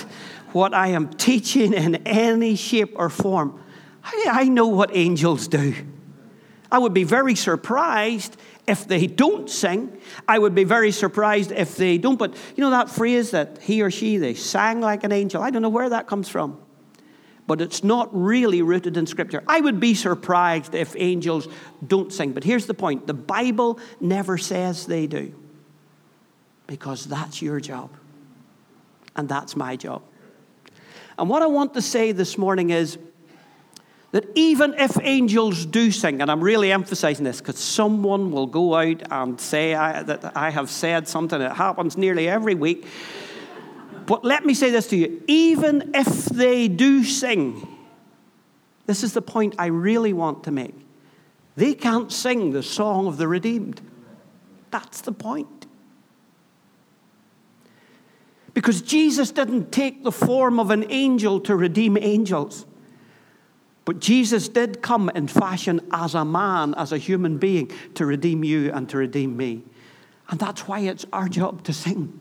[0.53, 3.63] what I am teaching in any shape or form.
[4.03, 5.75] I know what angels do.
[6.73, 9.99] I would be very surprised if they don't sing.
[10.27, 12.19] I would be very surprised if they don't.
[12.19, 15.43] But you know that phrase that he or she, they sang like an angel?
[15.43, 16.59] I don't know where that comes from
[17.47, 19.43] but it's not really rooted in Scripture.
[19.49, 21.49] I would be surprised if angels
[21.85, 22.33] don't sing.
[22.33, 25.35] But here's the point the Bible never says they do,
[26.67, 27.89] because that's your job,
[29.19, 30.01] and that's my job.
[31.19, 32.97] And what I want to say this morning is
[34.13, 38.75] that even if angels do sing, and I'm really emphasizing this because someone will go
[38.75, 42.87] out and say I, that I have said something that happens nearly every week
[44.09, 47.69] but let me say this to you even if they do sing,
[48.87, 50.75] this is the point I really want to make.
[51.57, 53.83] They can't sing the song of the redeemed.
[54.71, 55.58] That's the point.
[58.59, 62.67] Because Jesus didn't take the form of an angel to redeem angels.
[63.85, 68.43] But Jesus did come in fashion as a man, as a human being, to redeem
[68.43, 69.63] you and to redeem me.
[70.29, 72.19] And that's why it's our job to sing.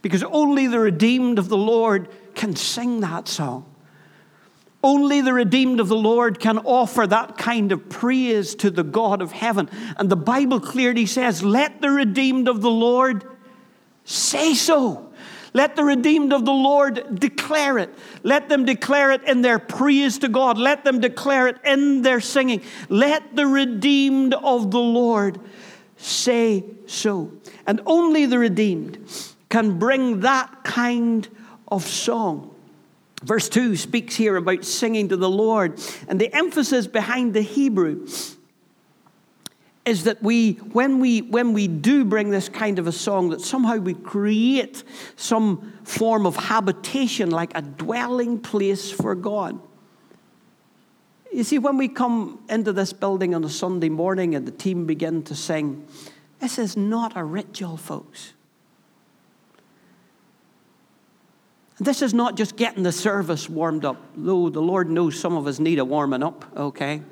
[0.00, 3.66] Because only the redeemed of the Lord can sing that song.
[4.82, 9.20] Only the redeemed of the Lord can offer that kind of praise to the God
[9.20, 9.68] of heaven.
[9.98, 13.26] And the Bible clearly says, Let the redeemed of the Lord
[14.04, 15.10] say so.
[15.54, 17.94] Let the redeemed of the Lord declare it.
[18.24, 20.58] Let them declare it in their praise to God.
[20.58, 22.60] Let them declare it in their singing.
[22.88, 25.38] Let the redeemed of the Lord
[25.96, 27.32] say so.
[27.68, 29.08] And only the redeemed
[29.48, 31.28] can bring that kind
[31.68, 32.52] of song.
[33.22, 38.06] Verse 2 speaks here about singing to the Lord, and the emphasis behind the Hebrew
[39.84, 43.40] is that we when we when we do bring this kind of a song that
[43.40, 44.82] somehow we create
[45.16, 49.58] some form of habitation like a dwelling place for god.
[51.32, 54.86] You see when we come into this building on a sunday morning and the team
[54.86, 55.86] begin to sing
[56.40, 58.34] this is not a ritual folks.
[61.80, 63.96] This is not just getting the service warmed up.
[64.16, 67.02] Though the lord knows some of us need a warming up okay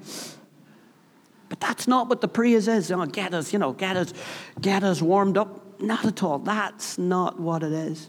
[1.53, 2.89] but that's not what the praise is.
[2.89, 4.15] You know, get us, you know, get us,
[4.59, 5.83] get us warmed up.
[5.83, 6.39] Not at all.
[6.39, 8.09] That's not what it is.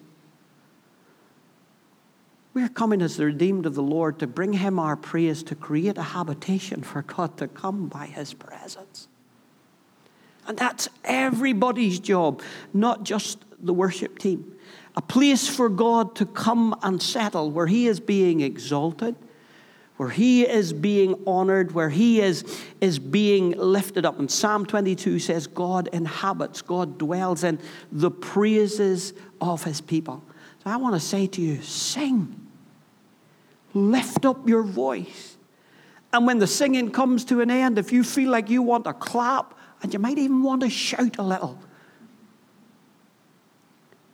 [2.54, 5.98] We're coming as the redeemed of the Lord to bring Him our praise, to create
[5.98, 9.10] a habitation for God to come by His presence.
[10.48, 12.42] And that's everybody's job,
[12.74, 14.56] not just the worship team.
[14.96, 19.18] A place for God to come and settle where He is being exalted
[20.04, 22.44] where he is being honored, where he is,
[22.82, 24.20] is being lifted up.
[24.20, 27.58] And Psalm 22 says, God inhabits, God dwells in
[27.90, 30.22] the praises of his people.
[30.62, 32.36] So I want to say to you, sing.
[33.74, 35.38] Lift up your voice.
[36.12, 38.94] And when the singing comes to an end, if you feel like you want to
[38.94, 41.58] clap, and you might even want to shout a little,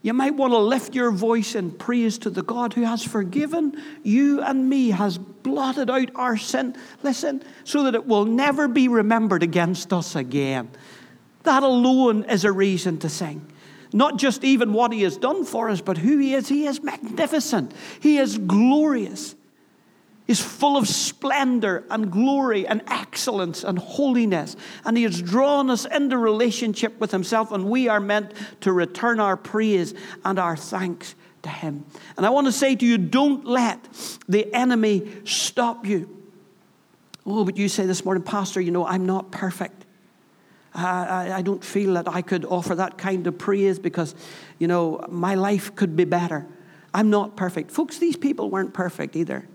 [0.02, 3.82] you might want to lift your voice in praise to the God who has forgiven
[4.02, 6.76] you and me, has blotted out our sin.
[7.04, 10.70] Listen, so that it will never be remembered against us again.
[11.44, 13.46] That alone is a reason to sing.
[13.92, 16.48] Not just even what He has done for us, but who He is.
[16.48, 19.36] He is magnificent, He is glorious
[20.30, 24.56] is full of splendor and glory and excellence and holiness.
[24.86, 29.20] And He has drawn us into relationship with Himself, and we are meant to return
[29.20, 31.84] our praise and our thanks to Him.
[32.16, 33.84] And I want to say to you don't let
[34.30, 36.16] the enemy stop you.
[37.26, 39.84] Oh, but you say this morning, Pastor, you know, I'm not perfect.
[40.76, 44.14] I, I don't feel that I could offer that kind of praise because,
[44.60, 46.46] you know, my life could be better.
[46.94, 47.72] I'm not perfect.
[47.72, 49.48] Folks, these people weren't perfect either.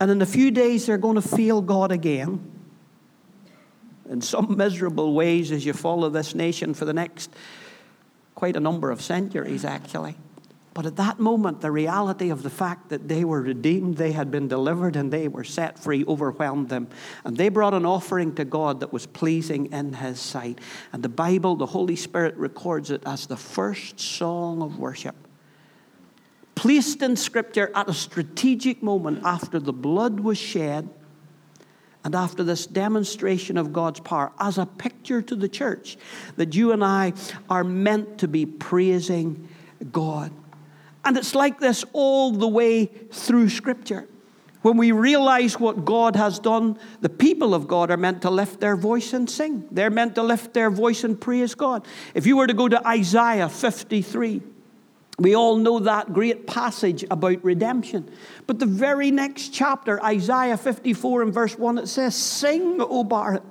[0.00, 2.40] And in a few days, they're going to feel God again
[4.08, 7.30] in some miserable ways as you follow this nation for the next
[8.34, 10.16] quite a number of centuries, actually.
[10.72, 14.30] But at that moment, the reality of the fact that they were redeemed, they had
[14.30, 16.88] been delivered, and they were set free overwhelmed them.
[17.24, 20.60] And they brought an offering to God that was pleasing in His sight.
[20.92, 25.16] And the Bible, the Holy Spirit, records it as the first song of worship
[26.60, 30.86] placed in Scripture at a strategic moment after the blood was shed
[32.04, 35.96] and after this demonstration of God's power as a picture to the church
[36.36, 37.14] that you and I
[37.48, 39.48] are meant to be praising
[39.90, 40.32] God.
[41.02, 44.06] And it's like this all the way through Scripture.
[44.60, 48.60] When we realize what God has done, the people of God are meant to lift
[48.60, 49.66] their voice and sing.
[49.70, 51.86] They're meant to lift their voice and praise God.
[52.12, 54.42] If you were to go to Isaiah 53,
[55.20, 58.10] we all know that great passage about redemption.
[58.46, 63.42] But the very next chapter, Isaiah 54 and verse 1, it says, Sing, O barren.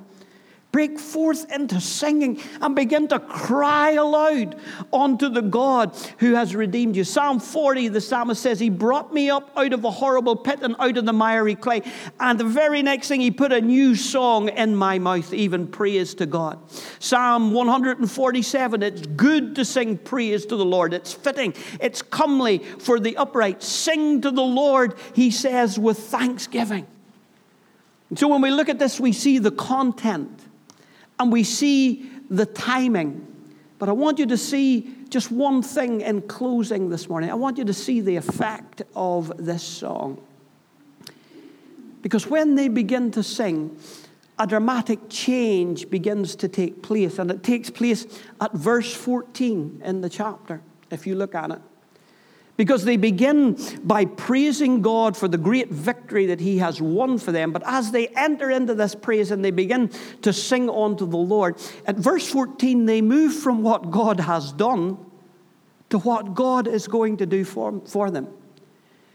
[0.71, 4.55] Break forth into singing and begin to cry aloud
[4.93, 7.03] unto the God who has redeemed you.
[7.03, 10.75] Psalm 40, the psalmist says, He brought me up out of a horrible pit and
[10.77, 11.81] out of the miry clay.
[12.19, 16.13] And the very next thing, He put a new song in my mouth, even praise
[16.15, 16.59] to God.
[16.99, 20.93] Psalm 147, it's good to sing praise to the Lord.
[20.93, 23.63] It's fitting, it's comely for the upright.
[23.63, 26.85] Sing to the Lord, He says, with thanksgiving.
[28.13, 30.45] So when we look at this, we see the content
[31.19, 33.25] and we see the timing.
[33.77, 37.29] But I want you to see just one thing in closing this morning.
[37.29, 40.21] I want you to see the effect of this song.
[42.01, 43.77] Because when they begin to sing,
[44.37, 48.07] a dramatic change begins to take place, and it takes place
[48.39, 50.61] at verse 14 in the chapter,
[50.91, 51.61] if you look at it.
[52.59, 57.31] Because they begin by praising God for the great victory that He has won for
[57.31, 57.53] them.
[57.53, 59.89] But as they enter into this praise and they begin
[60.23, 61.55] to sing unto the Lord,
[61.85, 64.97] at verse 14, they move from what God has done
[65.89, 68.27] to what God is going to do for, for them.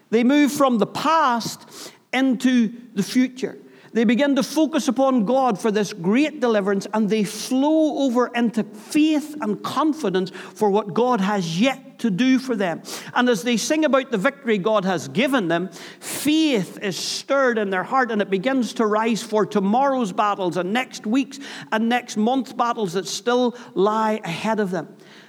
[0.08, 3.58] They move from the past into the future.
[3.94, 8.64] They begin to focus upon God for this great deliverance and they flow over into
[8.64, 12.82] faith and confidence for what God has yet to do for them.
[13.14, 15.70] And as they sing about the victory God has given them,
[16.00, 20.72] faith is stirred in their heart and it begins to rise for tomorrow's battles and
[20.72, 21.38] next week's
[21.70, 24.88] and next month's battles that still lie ahead of them.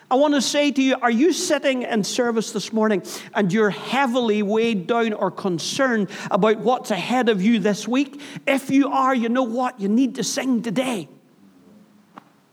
[0.09, 3.01] I want to say to you, are you sitting in service this morning
[3.33, 8.21] and you're heavily weighed down or concerned about what's ahead of you this week?
[8.45, 9.79] If you are, you know what?
[9.79, 11.09] You need to sing today.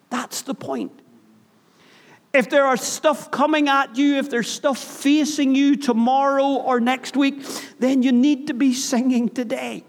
[0.08, 0.92] That's the point.
[2.32, 7.16] If there are stuff coming at you, if there's stuff facing you tomorrow or next
[7.16, 7.44] week,
[7.78, 9.84] then you need to be singing today.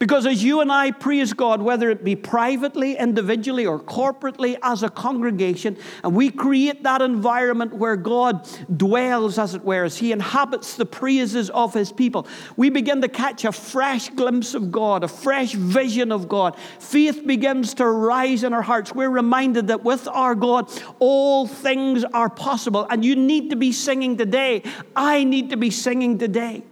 [0.00, 4.82] Because as you and I praise God, whether it be privately, individually, or corporately as
[4.82, 10.10] a congregation, and we create that environment where God dwells, as it were, as He
[10.10, 12.26] inhabits the praises of His people,
[12.56, 16.56] we begin to catch a fresh glimpse of God, a fresh vision of God.
[16.78, 18.94] Faith begins to rise in our hearts.
[18.94, 22.86] We're reminded that with our God, all things are possible.
[22.88, 24.62] And you need to be singing today.
[24.96, 26.64] I need to be singing today.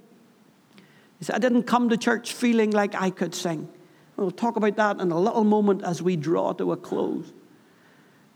[1.18, 3.68] He said, I didn't come to church feeling like I could sing.
[4.16, 7.32] We'll talk about that in a little moment as we draw to a close.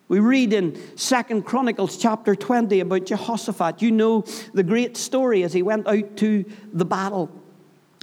[0.08, 3.82] We read in Second Chronicles chapter 20 about Jehoshaphat.
[3.82, 7.30] You know the great story as he went out to the battle.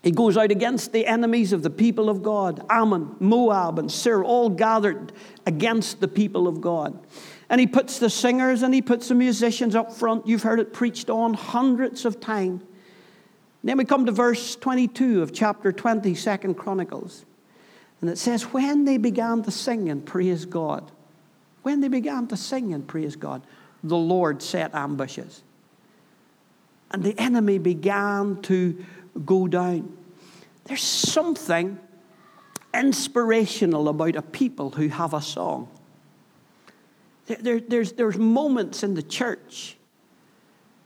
[0.01, 4.23] He goes out against the enemies of the people of God Ammon, Moab, and Seir,
[4.23, 5.11] all gathered
[5.45, 6.97] against the people of God.
[7.49, 10.25] And he puts the singers and he puts the musicians up front.
[10.25, 12.63] You've heard it preached on hundreds of times.
[13.63, 17.25] Then we come to verse 22 of chapter 20, Second Chronicles.
[18.01, 20.91] And it says, When they began to sing and praise God,
[21.63, 23.41] when they began to sing and praise God,
[23.83, 25.43] the Lord set ambushes.
[26.91, 28.83] And the enemy began to
[29.25, 29.95] go down.
[30.65, 31.79] There's something
[32.73, 35.67] inspirational about a people who have a song.
[37.27, 39.75] There, there, there's, there's moments in the church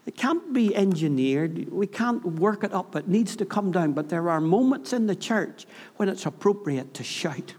[0.06, 1.72] it can't be engineered.
[1.72, 2.96] We can't work it up.
[2.96, 3.94] It needs to come down.
[3.94, 7.56] But there are moments in the church when it's appropriate to shout.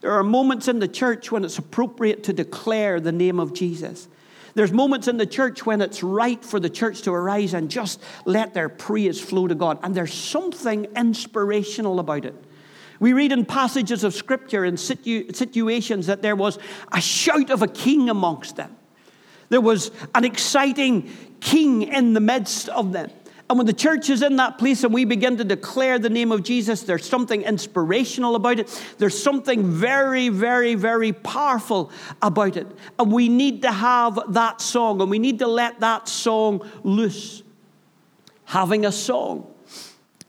[0.00, 4.08] There are moments in the church when it's appropriate to declare the name of Jesus.
[4.54, 8.02] There's moments in the church when it's right for the church to arise and just
[8.24, 9.78] let their praise flow to God.
[9.82, 12.34] And there's something inspirational about it.
[12.98, 16.58] We read in passages of scripture in situ- situations that there was
[16.90, 18.77] a shout of a king amongst them.
[19.48, 23.10] There was an exciting king in the midst of them.
[23.50, 26.32] And when the church is in that place and we begin to declare the name
[26.32, 28.82] of Jesus, there's something inspirational about it.
[28.98, 31.90] There's something very, very, very powerful
[32.20, 32.66] about it.
[32.98, 37.42] And we need to have that song and we need to let that song loose.
[38.44, 39.46] Having a song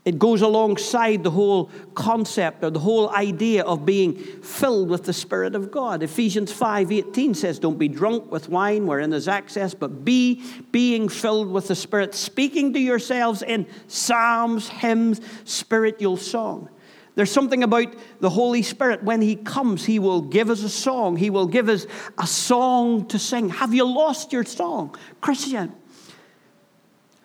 [0.09, 5.13] it goes alongside the whole concept or the whole idea of being filled with the
[5.13, 6.01] Spirit of God.
[6.01, 11.51] Ephesians 5:18 says, Don't be drunk with wine wherein there's excess, but be being filled
[11.51, 16.69] with the Spirit, speaking to yourselves in psalms, hymns, spiritual song.
[17.13, 19.03] There's something about the Holy Spirit.
[19.03, 21.17] When He comes, He will give us a song.
[21.17, 21.85] He will give us
[22.17, 23.49] a song to sing.
[23.49, 24.95] Have you lost your song?
[25.21, 25.71] Christian,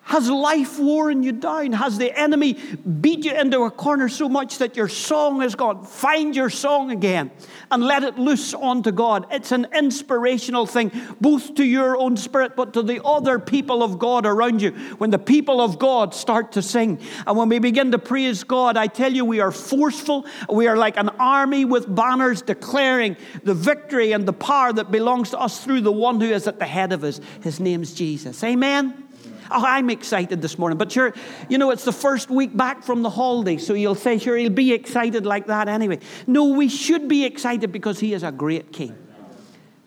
[0.05, 1.73] has life worn you down?
[1.73, 5.83] Has the enemy beat you into a corner so much that your song is gone?
[5.83, 7.31] Find your song again
[7.71, 9.25] and let it loose onto God.
[9.31, 13.97] It's an inspirational thing, both to your own spirit, but to the other people of
[13.97, 14.73] God around you.
[14.99, 18.77] When the people of God start to sing and when we begin to praise God,
[18.77, 20.27] I tell you, we are forceful.
[20.47, 25.31] We are like an army with banners declaring the victory and the power that belongs
[25.31, 27.19] to us through the one who is at the head of us.
[27.41, 28.43] His name's Jesus.
[28.43, 29.04] Amen.
[29.51, 30.77] Oh, I'm excited this morning.
[30.77, 31.13] But sure,
[31.49, 34.49] you know, it's the first week back from the holiday, so you'll say, sure, he'll
[34.49, 35.99] be excited like that anyway.
[36.25, 38.95] No, we should be excited because he is a great king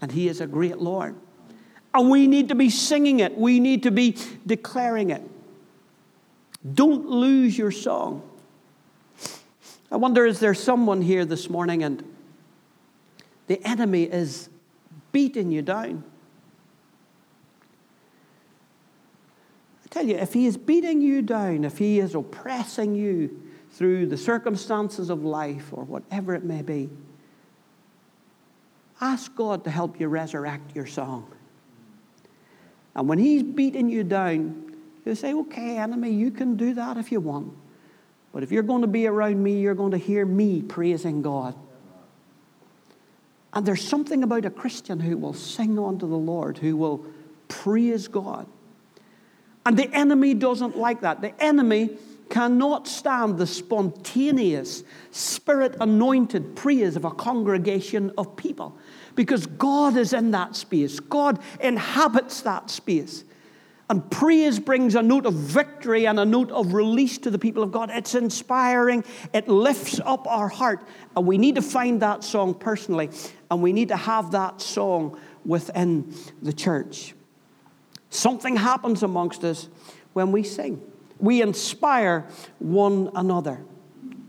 [0.01, 1.17] and he is a great Lord.
[1.93, 5.23] And we need to be singing it, we need to be declaring it.
[6.75, 8.23] Don't lose your song.
[9.91, 12.05] I wonder, is there someone here this morning and
[13.47, 14.51] the enemy is
[15.13, 16.05] beating you down?
[19.91, 24.17] Tell you, if he is beating you down, if he is oppressing you through the
[24.17, 26.91] circumstances of life or whatever it may be,
[29.01, 31.31] ask God to help you resurrect your song.
[32.95, 34.69] And when he's beating you down,
[35.09, 37.55] He'll say, Okay, enemy, you can do that if you want.
[38.31, 41.55] But if you're going to be around me, you're going to hear me praising God.
[43.55, 47.07] And there's something about a Christian who will sing unto the Lord, who will
[47.49, 48.47] praise God.
[49.69, 51.21] And the enemy doesn't like that.
[51.21, 51.91] The enemy
[52.31, 58.79] cannot stand the spontaneous, spirit anointed praise of a congregation of people
[59.15, 61.01] because God is in that space.
[61.01, 63.25] God inhabits that space.
[63.91, 67.63] And praise brings a note of victory and a note of release to the people
[67.63, 67.91] of God.
[67.93, 69.05] It's inspiring,
[69.35, 70.89] it lifts up our heart.
[71.15, 73.11] And we need to find that song personally,
[73.51, 77.13] and we need to have that song within the church.
[78.11, 79.69] Something happens amongst us
[80.13, 80.81] when we sing,
[81.19, 82.27] we inspire
[82.59, 83.61] one another.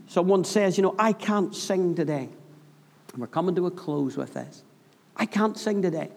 [0.06, 2.28] Someone says, You know, I can't sing today.
[3.12, 4.62] And we're coming to a close with this.
[5.16, 6.10] I can't sing today.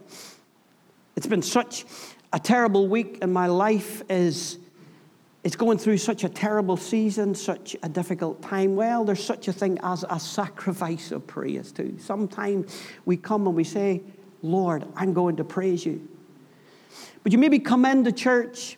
[1.16, 1.86] It's been such
[2.32, 4.57] a terrible week, and my life is
[5.43, 8.76] it's going through such a terrible season, such a difficult time.
[8.76, 11.97] Well, there's such a thing as a sacrifice of praise, too.
[11.99, 14.01] Sometimes we come and we say,
[14.41, 16.07] Lord, I'm going to praise you.
[17.24, 18.78] But you maybe come into church,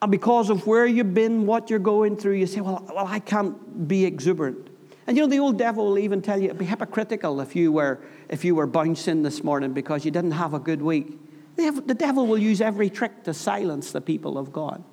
[0.00, 3.18] and because of where you've been, what you're going through, you say, Well, well I
[3.18, 4.68] can't be exuberant.
[5.06, 7.72] And you know, the old devil will even tell you it'd be hypocritical if you
[7.72, 7.98] were,
[8.28, 11.18] if you were bouncing this morning because you didn't have a good week.
[11.56, 14.84] The devil will use every trick to silence the people of God.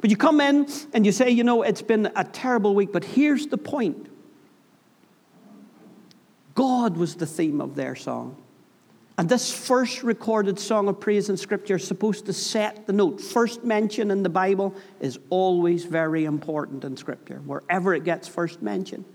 [0.00, 3.04] But you come in and you say, you know, it's been a terrible week, but
[3.04, 4.08] here's the point
[6.54, 8.36] God was the theme of their song.
[9.18, 13.18] And this first recorded song of praise in Scripture is supposed to set the note.
[13.20, 18.60] First mention in the Bible is always very important in Scripture, wherever it gets first
[18.60, 19.06] mention.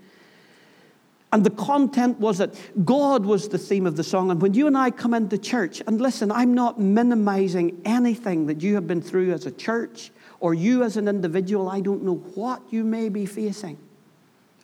[1.31, 4.31] And the content was that God was the theme of the song.
[4.31, 8.61] And when you and I come into church, and listen, I'm not minimizing anything that
[8.61, 11.69] you have been through as a church or you as an individual.
[11.69, 13.77] I don't know what you may be facing,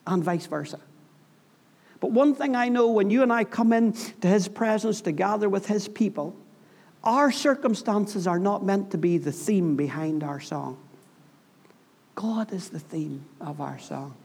[0.07, 0.79] and vice versa.
[1.99, 5.11] But one thing I know when you and I come in to His presence to
[5.11, 6.35] gather with His people,
[7.03, 10.77] our circumstances are not meant to be the theme behind our song.
[12.15, 14.15] God is the theme of our song,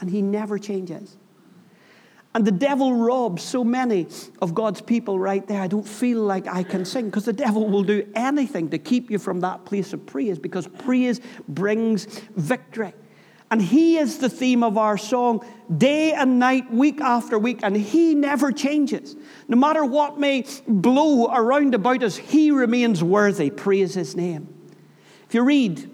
[0.00, 1.16] and He never changes.
[2.34, 4.08] And the devil robs so many
[4.42, 5.62] of God's people right there.
[5.62, 9.10] I don't feel like I can sing because the devil will do anything to keep
[9.10, 11.18] you from that place of praise because praise
[11.48, 12.04] brings
[12.36, 12.92] victory.
[13.50, 15.44] And he is the theme of our song
[15.76, 19.14] day and night, week after week, and he never changes.
[19.46, 23.50] No matter what may blow around about us, he remains worthy.
[23.50, 24.52] Praise his name.
[25.28, 25.88] If you read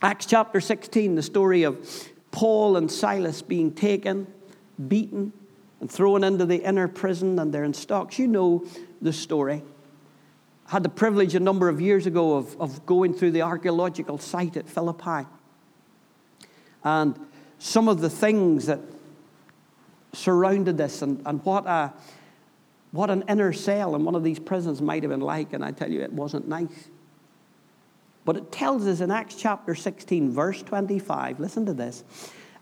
[0.00, 4.26] Acts chapter 16, the story of Paul and Silas being taken
[4.86, 5.32] beaten,
[5.80, 8.18] and thrown into the inner prison, and they're in stocks.
[8.18, 8.64] You know
[9.00, 9.62] the story.
[10.66, 14.18] I had the privilege a number of years ago of, of going through the archaeological
[14.18, 15.26] site at Philippi.
[16.88, 17.18] And
[17.58, 18.80] some of the things that
[20.14, 21.92] surrounded this and, and what, a,
[22.92, 25.52] what an inner cell in one of these prisons might have been like.
[25.52, 26.88] And I tell you, it wasn't nice.
[28.24, 32.04] But it tells us in Acts chapter 16, verse 25, listen to this.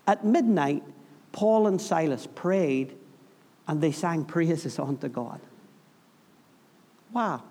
[0.05, 0.83] At midnight,
[1.31, 2.97] Paul and Silas prayed
[3.65, 5.39] and they sang praises unto God.
[7.13, 7.43] Wow.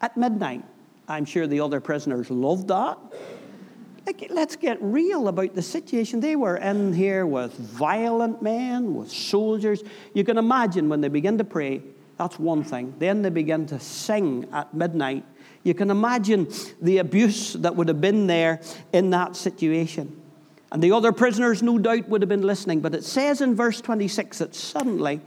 [0.00, 0.64] At midnight.
[1.06, 2.96] I'm sure the other prisoners loved that.
[4.06, 6.20] Like, let's get real about the situation.
[6.20, 9.82] They were in here with violent men, with soldiers.
[10.12, 11.82] You can imagine when they begin to pray,
[12.18, 12.94] that's one thing.
[12.98, 15.24] Then they begin to sing at midnight.
[15.62, 16.48] You can imagine
[16.82, 18.60] the abuse that would have been there
[18.92, 20.20] in that situation.
[20.70, 22.80] And the other prisoners, no doubt, would have been listening.
[22.80, 25.22] But it says in verse 26 that suddenly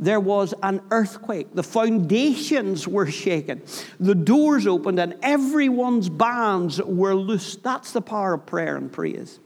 [0.00, 1.54] there was an earthquake.
[1.54, 3.62] The foundations were shaken.
[4.00, 7.62] The doors opened, and everyone's bands were loosed.
[7.62, 9.38] That's the power of prayer and praise.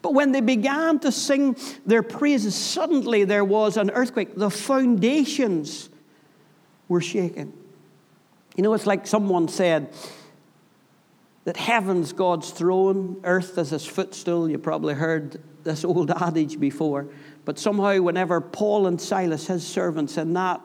[0.00, 4.36] But when they began to sing their praises, suddenly there was an earthquake.
[4.36, 5.90] The foundations
[6.86, 7.52] were shaken.
[8.56, 9.92] You know, it's like someone said,
[11.46, 14.50] that heaven's God's throne, earth is his footstool.
[14.50, 17.06] You probably heard this old adage before.
[17.46, 20.60] But somehow, whenever Paul and Silas, his servants, in that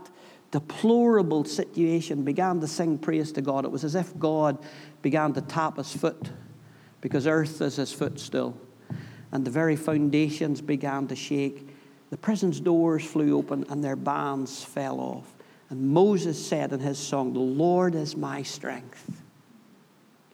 [0.50, 4.58] deplorable situation began to sing praise to God, it was as if God
[5.04, 6.32] began to tap his foot
[7.00, 8.58] because earth is his footstool.
[9.32, 11.70] And the very foundations began to shake.
[12.10, 15.32] The prison's doors flew open and their bands fell off.
[15.70, 19.22] And Moses said in his song, The Lord is my strength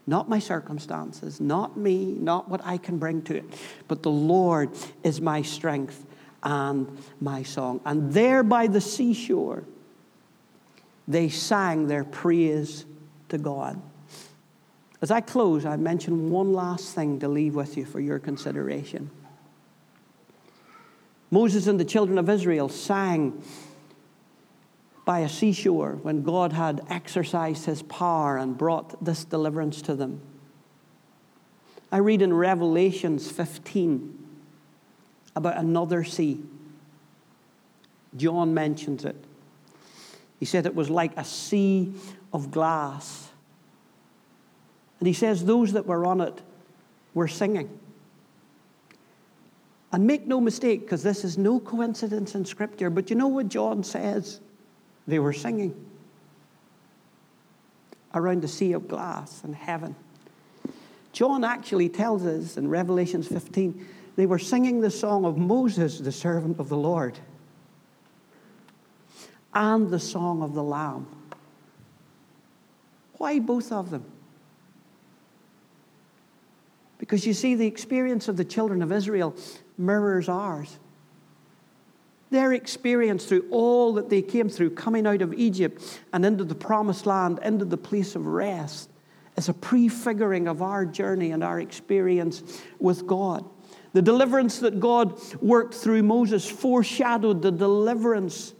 [0.09, 3.43] not my circumstances, not me, not what I can bring to it,
[3.89, 4.69] but the Lord
[5.03, 6.06] is my strength
[6.43, 7.81] and my song.
[7.85, 9.63] And there by the seashore,
[11.07, 12.85] they sang their praise
[13.29, 13.81] to God.
[15.01, 19.11] As I close, I mention one last thing to leave with you for your consideration.
[21.29, 23.43] Moses and the children of Israel sang
[25.05, 30.21] by a seashore when God had exercised his power and brought this deliverance to them.
[31.91, 34.16] I read in Revelations 15
[35.37, 36.43] about another sea.
[38.15, 39.15] John mentions it.
[40.39, 41.93] He said it was like a sea
[42.33, 43.29] of glass.
[44.99, 46.41] And he says those that were on it
[47.13, 47.79] were singing.
[49.91, 53.47] And make no mistake, because this is no coincidence in Scripture, but you know what
[53.47, 54.41] John says?
[55.07, 55.85] They were singing
[58.13, 59.95] around the sea of glass in heaven.
[61.13, 66.11] John actually tells us in Revelations 15 they were singing the song of Moses, the
[66.11, 67.17] servant of the Lord,
[69.53, 71.05] and the song of the Lamb.
[73.13, 74.03] Why both of them?
[76.97, 79.35] Because you see, the experience of the children of Israel
[79.77, 80.79] mirrors ours.
[82.31, 86.55] Their experience through all that they came through, coming out of Egypt and into the
[86.55, 88.89] promised land, into the place of rest,
[89.37, 92.41] is a prefiguring of our journey and our experience
[92.79, 93.45] with God.
[93.97, 98.53] The deliverance that God worked through Moses foreshadowed the deliverance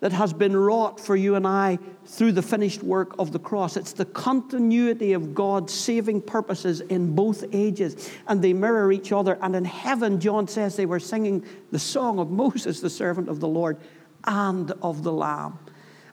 [0.00, 3.76] that has been wrought for you and I through the finished work of the cross.
[3.76, 9.36] It's the continuity of God's saving purposes in both ages, and they mirror each other.
[9.42, 13.40] And in heaven, John says they were singing the song of Moses, the servant of
[13.40, 13.76] the Lord,
[14.24, 15.58] and of the Lamb.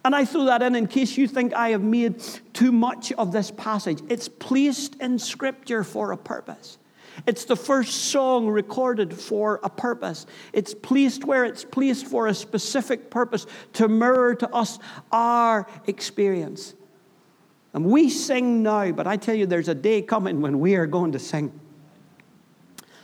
[0.04, 2.22] And I throw that in in case you think I have made
[2.52, 4.02] too much of this passage.
[4.10, 6.80] It's placed in Scripture for a purpose.
[7.26, 10.26] It's the first song recorded for a purpose.
[10.54, 14.80] It's placed where it's placed for a specific purpose to mirror to us
[15.12, 16.74] our experience.
[17.74, 20.86] And we sing now, but I tell you, there's a day coming when we are
[20.86, 21.58] going to sing.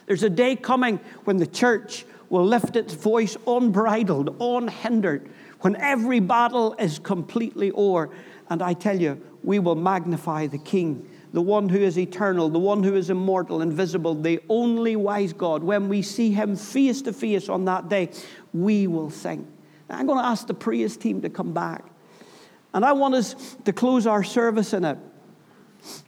[0.06, 6.20] There's a day coming when the church will lift its voice unbridled, unhindered, when every
[6.20, 8.10] battle is completely o'er.
[8.50, 12.60] And I tell you, we will magnify the King the one who is eternal, the
[12.60, 17.14] one who is immortal, invisible, the only wise God, when we see him face to
[17.14, 18.10] face on that day,
[18.54, 19.48] we will sing.
[19.90, 21.86] I'm going to ask the praise team to come back.
[22.74, 24.98] And I want us to close our service in it.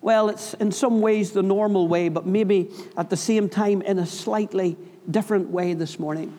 [0.01, 3.99] Well, it's in some ways the normal way, but maybe at the same time in
[3.99, 4.77] a slightly
[5.09, 6.37] different way this morning.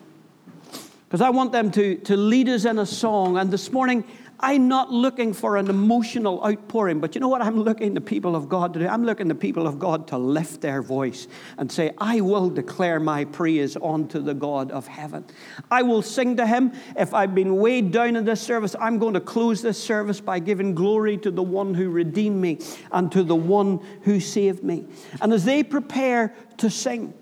[1.07, 3.37] Because I want them to, to lead us in a song.
[3.37, 4.05] And this morning,
[4.45, 8.37] I'm not looking for an emotional outpouring, but you know what I'm looking the people
[8.37, 8.87] of God to do?
[8.87, 13.01] I'm looking the people of God to lift their voice and say, I will declare
[13.01, 15.25] my praise unto the God of heaven.
[15.71, 16.73] I will sing to him.
[16.95, 20.41] If I've been weighed down in this service, I'm going to close this service by
[20.41, 22.59] giving glory to the one who redeemed me
[22.93, 24.87] and to the one who saved me.
[25.23, 27.15] And as they prepare to sing,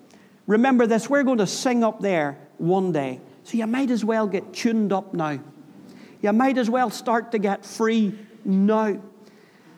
[0.48, 3.20] remember this, we're going to sing up there one day.
[3.44, 5.38] So you might as well get tuned up now
[6.22, 9.00] you might as well start to get free now.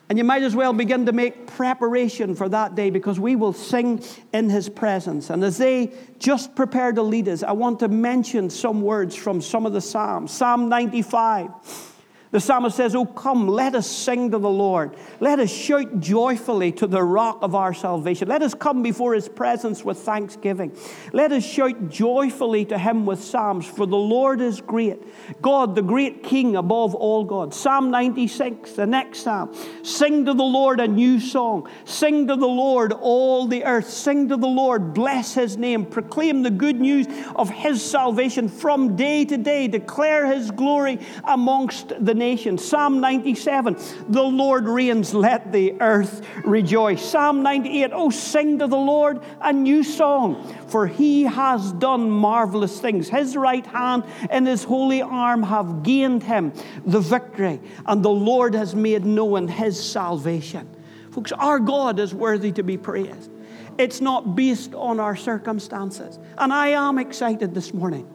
[0.09, 3.55] And you might as well begin to make preparation for that day because we will
[3.55, 5.30] sing in his presence.
[5.30, 9.40] And as they just prepare to lead us, I want to mention some words from
[9.40, 10.30] some of the Psalms.
[10.30, 11.93] Psalm 95.
[12.35, 14.97] The psalmist says, Oh, come, let us sing to the Lord.
[15.20, 18.26] Let us shout joyfully to the rock of our salvation.
[18.26, 20.76] Let us come before his presence with thanksgiving.
[21.12, 25.01] Let us shout joyfully to him with psalms, for the Lord is great.
[25.43, 27.57] God, the great King above all gods.
[27.57, 29.55] Psalm 96, the next psalm.
[29.85, 31.70] Sing to the Lord a new song.
[31.85, 33.89] Sing to the Lord all the earth.
[33.89, 35.87] Sing to the Lord, bless his name.
[35.87, 37.07] Proclaim the good news
[37.37, 39.68] of his salvation from day to day.
[39.68, 42.24] Declare his glory amongst the nations.
[42.59, 43.77] Psalm 97,
[44.09, 47.05] the Lord reigns, let the earth rejoice.
[47.05, 52.81] Psalm 98, oh, sing to the Lord a new song, for he has done marvelous
[52.81, 53.09] things.
[53.09, 56.53] His right hand and his holy arm have gained him
[56.87, 60.68] the victory, and the Lord has made known his salvation.
[61.11, 63.31] Folks, our God is worthy to be praised.
[63.77, 66.18] It's not based on our circumstances.
[66.39, 68.09] And I am excited this morning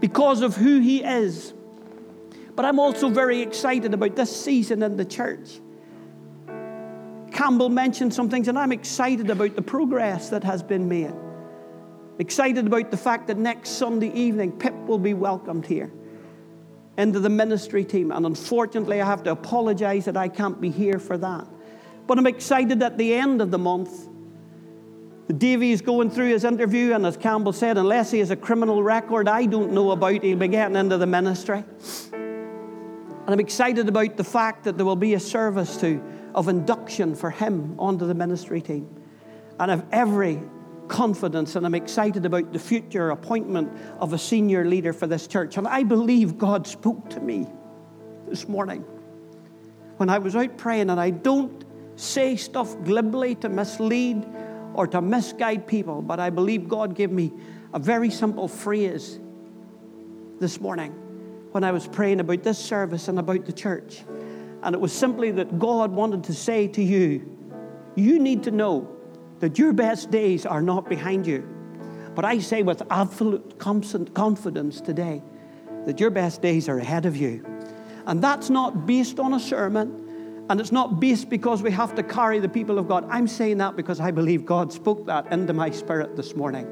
[0.00, 1.52] because of who He is
[2.58, 5.60] but I'm also very excited about this season in the church.
[7.30, 11.14] Campbell mentioned some things, and I'm excited about the progress that has been made.
[12.18, 15.92] Excited about the fact that next Sunday evening, Pip will be welcomed here
[16.96, 18.10] into the ministry team.
[18.10, 21.46] And unfortunately, I have to apologize that I can't be here for that.
[22.08, 24.08] But I'm excited at the end of the month.
[25.28, 28.82] Davy is going through his interview, and as Campbell said, unless he has a criminal
[28.82, 31.62] record I don't know about, he'll be getting into the ministry.
[33.28, 35.84] And I'm excited about the fact that there will be a service
[36.34, 38.88] of induction for him onto the ministry team.
[39.60, 40.40] And I've every
[40.88, 43.70] confidence and I'm excited about the future appointment
[44.00, 45.58] of a senior leader for this church.
[45.58, 47.46] And I believe God spoke to me
[48.26, 48.80] this morning
[49.98, 51.66] when I was out praying, and I don't
[51.96, 54.24] say stuff glibly to mislead
[54.72, 57.34] or to misguide people, but I believe God gave me
[57.74, 59.20] a very simple phrase
[60.40, 60.94] this morning
[61.52, 64.04] when I was praying about this service and about the church.
[64.62, 67.36] And it was simply that God wanted to say to you,
[67.94, 68.88] you need to know
[69.40, 71.48] that your best days are not behind you.
[72.14, 75.22] But I say with absolute confidence today
[75.86, 77.44] that your best days are ahead of you.
[78.06, 80.46] And that's not based on a sermon.
[80.50, 83.06] And it's not based because we have to carry the people of God.
[83.10, 86.66] I'm saying that because I believe God spoke that into my spirit this morning.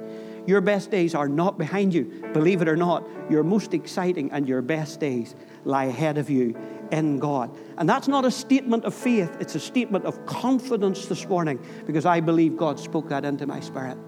[0.47, 2.05] Your best days are not behind you.
[2.33, 5.35] Believe it or not, your most exciting and your best days
[5.65, 6.57] lie ahead of you
[6.93, 7.51] in God.
[7.77, 12.07] And that's not a statement of faith, it's a statement of confidence this morning because
[12.07, 13.99] I believe God spoke that into my spirit.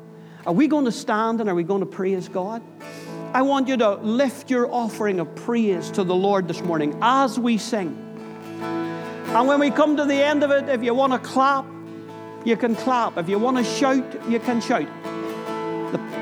[0.46, 2.62] Are we going to stand and are we going to praise God?
[3.34, 7.38] I want you to lift your offering of praise to the Lord this morning as
[7.38, 8.04] we sing.
[8.60, 11.66] And when we come to the end of it, if you want to clap,
[12.44, 13.18] you can clap.
[13.18, 14.88] If you want to shout, you can shout.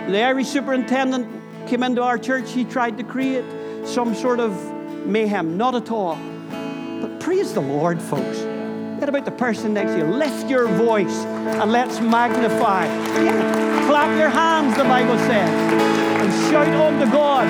[0.06, 1.26] The, Irish superintendent
[1.68, 3.44] came into our church, he tried to create
[3.84, 4.52] some sort of
[5.04, 5.56] mayhem.
[5.56, 6.16] Not at all.
[7.00, 8.38] But praise the Lord, folks.
[9.00, 10.04] Get about the person next to you.
[10.04, 12.86] Lift your voice and let's magnify.
[12.86, 13.86] Yeah.
[13.86, 17.46] Clap your hands, the Bible says, and shout unto God,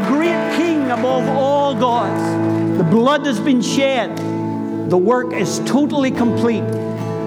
[0.00, 2.78] a great King above all gods.
[2.78, 4.16] The blood has been shed,
[4.90, 6.64] the work is totally complete.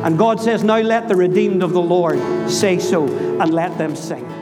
[0.04, 2.20] And God says, Now let the redeemed of the Lord
[2.50, 3.08] say so,
[3.40, 4.39] and let them sing.